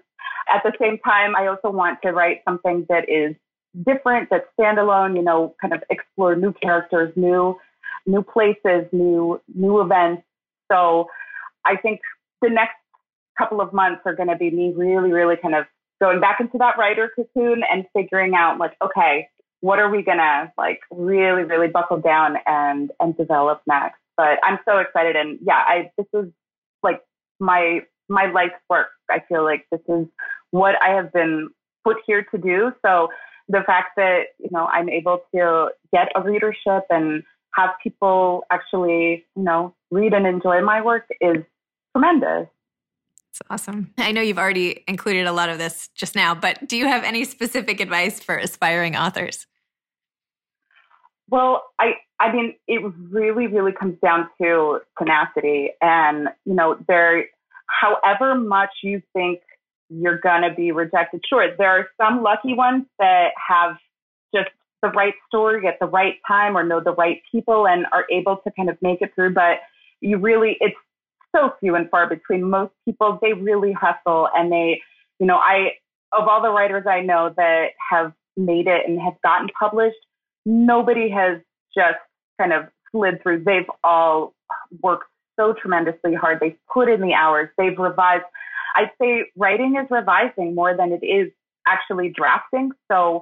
At 0.53 0.63
the 0.63 0.73
same 0.79 0.97
time, 0.99 1.35
I 1.35 1.47
also 1.47 1.69
want 1.69 1.99
to 2.03 2.11
write 2.11 2.41
something 2.47 2.85
that 2.89 3.09
is 3.09 3.35
different, 3.85 4.29
that's 4.29 4.45
standalone, 4.59 5.15
you 5.15 5.21
know, 5.21 5.55
kind 5.61 5.73
of 5.73 5.83
explore 5.89 6.35
new 6.35 6.53
characters, 6.53 7.13
new 7.15 7.57
new 8.05 8.23
places, 8.23 8.85
new 8.91 9.39
new 9.53 9.81
events. 9.81 10.23
So 10.71 11.07
I 11.65 11.75
think 11.77 12.01
the 12.41 12.49
next 12.49 12.75
couple 13.37 13.61
of 13.61 13.71
months 13.73 14.01
are 14.05 14.15
going 14.15 14.29
to 14.29 14.35
be 14.35 14.49
me 14.51 14.73
really, 14.75 15.11
really 15.11 15.35
kind 15.37 15.55
of 15.55 15.65
going 16.01 16.19
back 16.19 16.39
into 16.39 16.57
that 16.57 16.77
writer 16.77 17.11
cocoon 17.15 17.61
and 17.71 17.85
figuring 17.93 18.33
out 18.35 18.57
like, 18.57 18.75
okay, 18.83 19.27
what 19.61 19.79
are 19.79 19.89
we 19.89 20.03
gonna 20.03 20.51
like 20.57 20.81
really, 20.91 21.43
really 21.43 21.67
buckle 21.67 21.99
down 21.99 22.35
and 22.45 22.91
and 22.99 23.15
develop 23.15 23.61
next? 23.67 23.99
But 24.17 24.39
I'm 24.43 24.59
so 24.65 24.79
excited, 24.79 25.15
and 25.15 25.39
yeah, 25.41 25.63
I 25.65 25.91
this 25.97 26.07
is 26.13 26.31
like 26.83 27.01
my 27.39 27.81
my 28.09 28.29
life's 28.31 28.61
work. 28.69 28.89
I 29.09 29.23
feel 29.29 29.43
like 29.43 29.65
this 29.71 29.81
is 29.87 30.07
what 30.49 30.75
I 30.81 30.89
have 30.95 31.13
been 31.13 31.49
put 31.83 31.97
here 32.05 32.25
to 32.31 32.37
do. 32.37 32.73
So 32.85 33.07
the 33.47 33.61
fact 33.65 33.91
that 33.97 34.23
you 34.39 34.49
know 34.51 34.65
I'm 34.65 34.89
able 34.89 35.21
to 35.33 35.69
get 35.93 36.09
a 36.15 36.21
readership 36.21 36.85
and 36.89 37.23
have 37.53 37.71
people 37.83 38.43
actually 38.51 39.25
you 39.35 39.43
know 39.43 39.75
read 39.91 40.13
and 40.13 40.25
enjoy 40.25 40.61
my 40.61 40.81
work 40.81 41.05
is 41.21 41.37
tremendous. 41.95 42.47
It's 43.29 43.41
awesome. 43.49 43.93
I 43.97 44.11
know 44.11 44.21
you've 44.21 44.39
already 44.39 44.83
included 44.87 45.25
a 45.25 45.31
lot 45.31 45.47
of 45.47 45.57
this 45.57 45.87
just 45.95 46.15
now, 46.15 46.35
but 46.35 46.67
do 46.67 46.75
you 46.75 46.85
have 46.85 47.03
any 47.05 47.23
specific 47.23 47.79
advice 47.79 48.19
for 48.19 48.35
aspiring 48.35 48.97
authors? 48.97 49.47
Well, 51.31 51.63
I 51.79 51.93
I 52.19 52.31
mean, 52.31 52.55
it 52.67 52.81
really, 53.09 53.47
really 53.47 53.71
comes 53.71 53.97
down 54.03 54.29
to 54.41 54.79
tenacity, 54.99 55.71
and 55.81 56.27
you 56.45 56.53
know, 56.53 56.77
there, 56.87 57.25
however 57.67 58.35
much 58.35 58.69
you 58.83 59.01
think 59.13 59.39
you're 59.89 60.19
gonna 60.19 60.53
be 60.53 60.71
rejected, 60.71 61.21
sure, 61.27 61.47
there 61.57 61.69
are 61.69 61.87
some 61.99 62.21
lucky 62.21 62.53
ones 62.53 62.85
that 62.99 63.29
have 63.49 63.77
just 64.35 64.49
the 64.81 64.89
right 64.89 65.13
story 65.27 65.67
at 65.67 65.79
the 65.79 65.87
right 65.87 66.15
time 66.27 66.57
or 66.57 66.63
know 66.63 66.81
the 66.81 66.93
right 66.93 67.21
people 67.31 67.67
and 67.67 67.85
are 67.93 68.05
able 68.11 68.37
to 68.37 68.51
kind 68.55 68.69
of 68.69 68.77
make 68.81 69.01
it 69.01 69.13
through. 69.15 69.33
But 69.33 69.59
you 70.01 70.17
really, 70.17 70.57
it's 70.59 70.75
so 71.35 71.53
few 71.59 71.75
and 71.75 71.89
far 71.89 72.09
between. 72.09 72.49
Most 72.49 72.73
people, 72.85 73.19
they 73.21 73.33
really 73.33 73.73
hustle 73.73 74.27
and 74.35 74.51
they, 74.51 74.81
you 75.19 75.25
know, 75.25 75.37
I, 75.37 75.73
of 76.11 76.27
all 76.27 76.41
the 76.41 76.49
writers 76.49 76.85
I 76.89 77.01
know 77.01 77.33
that 77.37 77.67
have 77.89 78.13
made 78.35 78.67
it 78.67 78.81
and 78.87 78.99
have 78.99 79.13
gotten 79.23 79.47
published, 79.57 79.97
nobody 80.45 81.09
has 81.09 81.39
just 81.75 81.97
kind 82.39 82.53
of 82.53 82.65
slid 82.91 83.21
through. 83.21 83.43
They've 83.43 83.69
all 83.83 84.33
worked 84.81 85.05
so 85.39 85.53
tremendously 85.53 86.13
hard. 86.13 86.39
They've 86.39 86.57
put 86.71 86.89
in 86.89 87.01
the 87.01 87.13
hours. 87.13 87.49
They've 87.57 87.77
revised. 87.77 88.23
I'd 88.75 88.91
say 89.01 89.25
writing 89.35 89.75
is 89.81 89.87
revising 89.89 90.55
more 90.55 90.75
than 90.75 90.91
it 90.91 91.05
is 91.05 91.31
actually 91.67 92.13
drafting. 92.15 92.71
So 92.91 93.21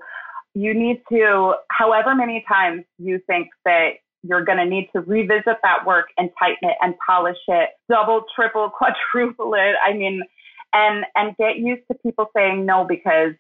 you 0.53 0.73
need 0.73 1.01
to, 1.09 1.53
however 1.71 2.15
many 2.15 2.43
times 2.47 2.83
you 2.97 3.19
think 3.27 3.49
that 3.65 3.91
you're 4.23 4.43
going 4.43 4.57
to 4.57 4.65
need 4.65 4.89
to 4.93 5.01
revisit 5.01 5.57
that 5.63 5.85
work 5.85 6.07
and 6.17 6.29
tighten 6.39 6.69
it 6.69 6.75
and 6.81 6.93
polish 7.07 7.37
it, 7.47 7.69
double, 7.89 8.23
triple, 8.35 8.69
quadruple 9.13 9.53
it. 9.53 9.75
I 9.85 9.93
mean, 9.93 10.21
and 10.73 11.05
and 11.15 11.35
get 11.37 11.57
used 11.57 11.81
to 11.91 11.97
people 11.97 12.27
saying 12.35 12.65
no 12.65 12.85
because 12.87 13.33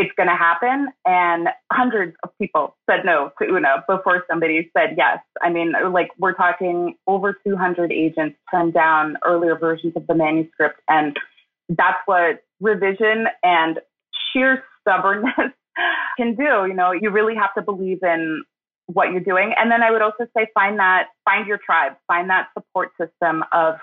it's 0.00 0.10
going 0.16 0.30
to 0.30 0.34
happen. 0.34 0.88
And 1.04 1.48
hundreds 1.70 2.16
of 2.22 2.30
people 2.40 2.74
said 2.88 3.00
no 3.04 3.30
to 3.38 3.48
Oona 3.48 3.84
before 3.86 4.24
somebody 4.30 4.70
said 4.74 4.94
yes. 4.96 5.18
I 5.42 5.50
mean, 5.50 5.74
like 5.92 6.08
we're 6.18 6.32
talking 6.32 6.94
over 7.06 7.36
200 7.46 7.92
agents 7.92 8.38
turned 8.50 8.72
down 8.72 9.18
earlier 9.26 9.58
versions 9.58 9.92
of 9.96 10.06
the 10.06 10.14
manuscript. 10.14 10.80
And 10.88 11.18
that's 11.68 11.98
what 12.06 12.42
revision 12.60 13.26
and 13.42 13.78
sheer 14.32 14.64
stubbornness 14.80 15.34
can 16.16 16.34
do. 16.34 16.64
You 16.66 16.74
know, 16.74 16.92
you 16.92 17.10
really 17.10 17.34
have 17.34 17.52
to 17.58 17.62
believe 17.62 17.98
in 18.02 18.42
what 18.86 19.12
you're 19.12 19.20
doing. 19.20 19.52
And 19.58 19.70
then 19.70 19.82
I 19.82 19.90
would 19.90 20.02
also 20.02 20.26
say 20.34 20.46
find 20.54 20.78
that, 20.78 21.08
find 21.26 21.46
your 21.46 21.58
tribe, 21.58 21.92
find 22.08 22.30
that 22.30 22.48
support 22.56 22.92
system 22.98 23.44
of 23.52 23.74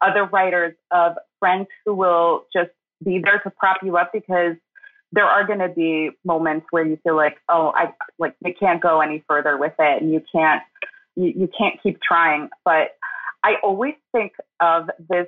other 0.00 0.24
writers, 0.24 0.74
of 0.90 1.12
friends 1.38 1.66
who 1.84 1.94
will 1.94 2.46
just 2.50 2.70
be 3.04 3.20
there 3.22 3.40
to 3.40 3.50
prop 3.50 3.78
you 3.82 3.98
up 3.98 4.10
because 4.10 4.56
there 5.12 5.24
are 5.24 5.46
going 5.46 5.60
to 5.60 5.68
be 5.68 6.10
moments 6.24 6.66
where 6.70 6.84
you 6.84 6.98
feel 7.02 7.16
like, 7.16 7.36
oh, 7.48 7.72
I 7.74 7.92
like 8.18 8.34
you 8.44 8.52
can't 8.58 8.82
go 8.82 9.00
any 9.00 9.24
further 9.28 9.56
with 9.56 9.74
it, 9.78 10.02
and 10.02 10.12
you 10.12 10.22
can't 10.32 10.62
you, 11.14 11.32
you 11.36 11.48
can't 11.56 11.80
keep 11.82 12.00
trying. 12.00 12.48
But 12.64 12.96
I 13.44 13.54
always 13.62 13.94
think 14.12 14.32
of 14.60 14.90
this 15.08 15.26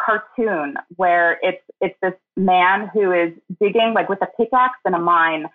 cartoon 0.00 0.74
where 0.96 1.38
it's 1.42 1.62
it's 1.80 1.96
this 2.02 2.14
man 2.36 2.90
who 2.92 3.12
is 3.12 3.32
digging 3.60 3.92
like 3.94 4.08
with 4.08 4.20
a 4.22 4.28
pickaxe 4.36 4.78
in 4.84 4.94
a 4.94 4.98
mine, 4.98 5.46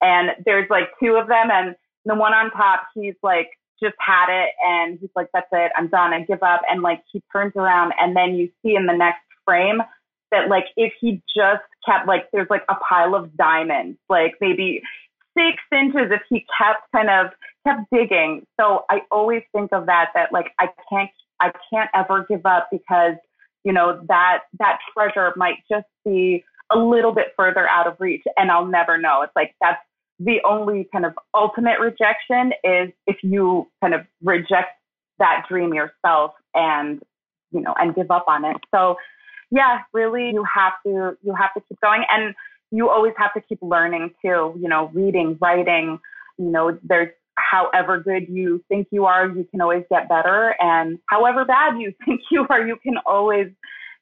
and 0.00 0.30
there's 0.44 0.68
like 0.70 0.88
two 1.02 1.16
of 1.16 1.28
them, 1.28 1.48
and 1.50 1.74
the 2.04 2.14
one 2.14 2.34
on 2.34 2.50
top, 2.50 2.86
he's 2.94 3.14
like 3.22 3.48
just 3.82 3.96
had 3.98 4.28
it, 4.30 4.50
and 4.66 4.98
he's 5.00 5.10
like, 5.14 5.28
that's 5.34 5.48
it, 5.52 5.72
I'm 5.76 5.88
done, 5.88 6.12
I 6.12 6.20
give 6.22 6.42
up, 6.42 6.62
and 6.70 6.82
like 6.82 7.02
he 7.12 7.22
turns 7.32 7.52
around, 7.56 7.92
and 8.00 8.16
then 8.16 8.34
you 8.34 8.48
see 8.62 8.74
in 8.74 8.86
the 8.86 8.96
next 8.96 9.20
frame 9.44 9.80
that 10.30 10.48
like 10.48 10.66
if 10.76 10.92
he 11.00 11.22
just 11.34 11.62
kept 11.86 12.06
like 12.06 12.28
there's 12.32 12.48
like 12.50 12.64
a 12.68 12.74
pile 12.76 13.14
of 13.14 13.36
diamonds, 13.36 13.98
like 14.08 14.34
maybe 14.40 14.82
six 15.36 15.62
inches 15.72 16.10
if 16.10 16.22
he 16.28 16.46
kept 16.58 16.90
kind 16.94 17.10
of 17.10 17.32
kept 17.66 17.82
digging. 17.92 18.46
So 18.58 18.84
I 18.90 19.00
always 19.10 19.42
think 19.52 19.70
of 19.72 19.86
that 19.86 20.10
that 20.14 20.32
like 20.32 20.52
I 20.58 20.68
can't 20.90 21.10
I 21.40 21.52
can't 21.72 21.90
ever 21.94 22.26
give 22.28 22.46
up 22.46 22.68
because 22.70 23.14
you 23.64 23.72
know 23.72 24.00
that 24.08 24.40
that 24.58 24.78
treasure 24.92 25.32
might 25.36 25.58
just 25.70 25.86
be 26.04 26.44
a 26.72 26.78
little 26.78 27.12
bit 27.12 27.26
further 27.36 27.68
out 27.68 27.86
of 27.86 27.96
reach 28.00 28.22
and 28.36 28.50
I'll 28.50 28.66
never 28.66 28.98
know. 28.98 29.22
It's 29.22 29.32
like 29.36 29.54
that's 29.60 29.80
the 30.18 30.38
only 30.48 30.88
kind 30.92 31.04
of 31.04 31.12
ultimate 31.34 31.78
rejection 31.78 32.52
is 32.64 32.90
if 33.06 33.16
you 33.22 33.68
kind 33.82 33.94
of 33.94 34.00
reject 34.22 34.70
that 35.18 35.44
dream 35.48 35.74
yourself 35.74 36.32
and 36.54 37.02
you 37.52 37.60
know 37.60 37.74
and 37.78 37.94
give 37.94 38.10
up 38.10 38.24
on 38.28 38.44
it. 38.44 38.56
So 38.74 38.96
yeah, 39.56 39.80
really 39.92 40.30
you 40.30 40.44
have 40.44 40.74
to 40.84 41.16
you 41.22 41.34
have 41.34 41.54
to 41.54 41.62
keep 41.66 41.80
going 41.80 42.04
and 42.10 42.34
you 42.70 42.90
always 42.90 43.14
have 43.16 43.32
to 43.34 43.40
keep 43.40 43.58
learning 43.62 44.10
too, 44.22 44.54
you 44.60 44.68
know, 44.68 44.90
reading, 44.92 45.38
writing, 45.40 45.98
you 46.36 46.50
know, 46.50 46.78
there's 46.82 47.08
however 47.36 47.98
good 48.00 48.28
you 48.28 48.62
think 48.68 48.88
you 48.90 49.06
are, 49.06 49.28
you 49.28 49.44
can 49.50 49.60
always 49.60 49.84
get 49.90 50.08
better 50.08 50.54
and 50.60 50.98
however 51.08 51.44
bad 51.44 51.78
you 51.78 51.94
think 52.04 52.20
you 52.30 52.46
are, 52.50 52.66
you 52.66 52.76
can 52.76 52.96
always 53.06 53.48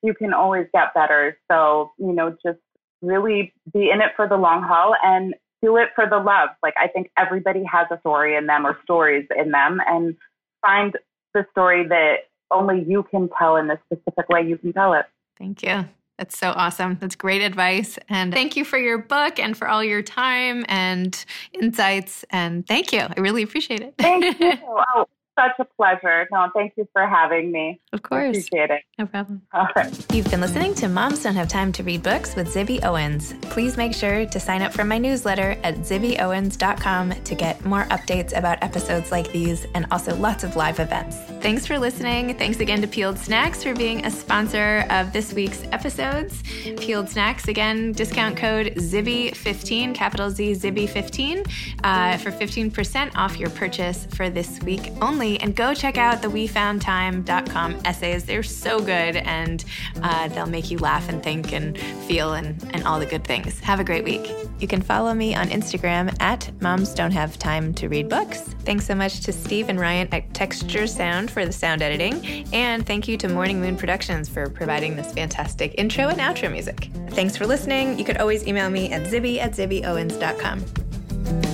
you 0.03 0.13
can 0.13 0.35
always 0.35 0.67
get 0.75 0.93
better. 0.93 1.39
So, 1.51 1.93
you 1.99 2.13
know, 2.13 2.37
just 2.45 2.59
really 3.01 3.55
be 3.73 3.91
in 3.91 4.01
it 4.01 4.13
for 4.17 4.29
the 4.29 4.37
long 4.37 4.63
haul 4.63 4.95
and 5.03 5.35
do 5.63 5.77
it 5.77 5.91
for 5.95 6.07
the 6.09 6.19
love. 6.19 6.51
Like 6.63 6.75
I 6.77 6.89
think 6.89 7.11
everybody 7.17 7.63
has 7.65 7.87
a 7.91 7.99
story 8.01 8.37
in 8.37 8.47
them 8.47 8.67
or 8.67 8.77
stories 8.83 9.27
in 9.37 9.51
them 9.53 9.81
and 9.87 10.17
find 10.61 10.95
the 11.33 11.47
story 11.53 11.87
that 11.89 12.17
only 12.51 12.85
you 12.87 13.05
can 13.11 13.29
tell 13.39 13.57
in 13.57 13.69
the 13.69 13.79
specific 13.87 14.29
way 14.29 14.43
you 14.43 14.59
can 14.59 14.73
tell 14.73 14.95
it. 14.95 15.07
Thank 15.39 15.63
you. 15.63 15.89
That's 16.19 16.39
so 16.39 16.51
awesome. 16.51 16.97
That's 17.01 17.17
great 17.17 17.43
advice. 17.43 17.99
And 18.09 18.33
thank 18.33 18.57
you 18.57 18.65
for 18.65 18.79
your 18.79 18.99
book 18.99 19.41
and 19.41 19.57
for 19.57 19.69
all 19.69 19.83
your 19.83 20.01
time 20.03 20.65
and 20.69 21.25
insights. 21.53 22.25
And 22.31 22.67
thank 22.67 22.93
you. 22.93 23.01
I 23.01 23.21
really 23.21 23.43
appreciate 23.43 23.81
it. 23.81 23.95
Thank 23.99 24.39
you. 24.39 24.53
Oh, 24.95 25.07
such 25.39 25.53
a 25.59 25.65
pleasure. 25.65 26.29
No, 26.31 26.49
thank 26.55 26.75
you 26.77 26.89
for 26.93 27.07
having 27.07 27.51
me. 27.53 27.81
Of 27.93 28.03
course. 28.03 28.37
Appreciate 28.37 28.71
it. 28.71 28.83
No 28.99 29.07
problem. 29.07 29.43
All 29.53 29.69
right. 29.77 30.13
You've 30.13 30.31
been 30.31 30.41
listening 30.41 30.75
to 30.77 30.89
Moms 30.89 31.23
Don't 31.23 31.35
Have 31.35 31.49
Time 31.49 31.73
to 31.73 31.83
Read 31.83 32.03
Books 32.03 32.37
with 32.37 32.53
Zibby 32.53 32.85
Owens. 32.85 33.35
Please 33.43 33.77
make 33.77 33.95
sure 33.95 34.27
to 34.27 34.41
sign 34.41 34.63
up 34.63 34.73
for 34.73 34.85
my 34.85 34.99
newsletter 34.99 35.57
at 35.63 35.77
zibbyowens.com 35.77 37.23
to 37.23 37.35
get 37.35 37.65
more 37.65 37.85
updates 37.85 38.37
about 38.37 38.63
episodes 38.63 39.11
like 39.11 39.31
these 39.33 39.67
and 39.75 39.87
also 39.91 40.15
lots 40.17 40.45
of 40.45 40.57
live 40.57 40.81
events. 40.81 41.17
Thanks 41.43 41.67
for 41.67 41.79
listening. 41.79 42.37
Thanks 42.37 42.61
again 42.61 42.81
to 42.81 42.87
Peeled 42.87 43.19
Snacks 43.19 43.63
for 43.63 43.75
being 43.75 44.05
a 44.07 44.11
sponsor 44.11 44.87
of 44.91 45.13
this 45.13 45.33
week's 45.33 45.65
episodes. 45.73 46.43
Peeled 46.79 47.09
Snacks, 47.09 47.49
again, 47.49 47.93
discount 47.93 48.37
code 48.37 48.75
Zibby15, 48.77 49.95
capital 49.95 50.31
Z 50.31 50.53
Zibby15, 50.53 51.47
uh, 51.83 52.17
for 52.19 52.31
15% 52.31 53.17
off 53.17 53.39
your 53.39 53.51
purchase 53.51 54.07
for 54.07 54.31
this 54.31 54.61
week 54.63 54.91
only 55.01 55.24
and 55.25 55.57
go 55.57 55.75
check 55.75 55.99
out 55.99 56.23
the 56.23 56.29
wefoundtime.com 56.29 57.81
essays. 57.85 58.25
They're 58.25 58.43
so 58.43 58.79
good 58.79 59.17
and 59.17 59.65
uh, 60.03 60.29
they'll 60.29 60.47
make 60.47 60.71
you 60.71 60.79
laugh 60.79 61.09
and 61.09 61.23
think 61.23 61.53
and 61.53 61.79
feel 62.07 62.35
and, 62.35 62.63
and 62.73 62.85
all 62.85 62.99
the 62.99 63.07
good 63.07 63.25
things. 63.25 63.59
Have 63.61 63.81
a 63.81 63.85
great 63.85 64.05
week. 64.05 64.31
You 64.61 64.69
can 64.69 64.83
follow 64.83 65.15
me 65.15 65.35
on 65.35 65.49
Instagram 65.49 66.15
at 66.21 66.51
Moms 66.61 66.95
Don't 66.95 67.13
Have 67.13 67.39
Time 67.39 67.75
to 67.75 67.89
Read 67.89 68.09
Books. 68.09 68.41
Thanks 68.65 68.87
so 68.87 68.95
much 68.95 69.21
to 69.21 69.33
Steve 69.33 69.69
and 69.69 69.81
Ryan 69.81 70.09
at 70.13 70.33
Texture 70.35 70.87
Sound 70.87 71.31
for 71.31 71.45
the 71.45 71.53
sound 71.53 71.83
editing. 71.83 72.47
And 72.53 72.87
thank 72.87 73.09
you 73.09 73.17
to 73.19 73.29
Morning 73.29 73.61
Moon 73.61 73.77
Productions 73.77 74.29
for 74.29 74.49
providing 74.49 74.97
this 74.97 75.13
fantastic 75.13 75.75
intro 75.79 76.09
and 76.09 76.21
outro 76.21 76.51
music. 76.51 76.91
Thanks 77.11 77.37
for 77.37 77.47
listening. 77.47 77.99
You 77.99 78.05
could 78.05 78.19
always 78.19 78.47
email 78.47 78.71
me 78.71 78.93
at 78.93 79.03
zibby 79.03 79.39
at 79.39 79.53
zibbyowens.com. 79.53 81.54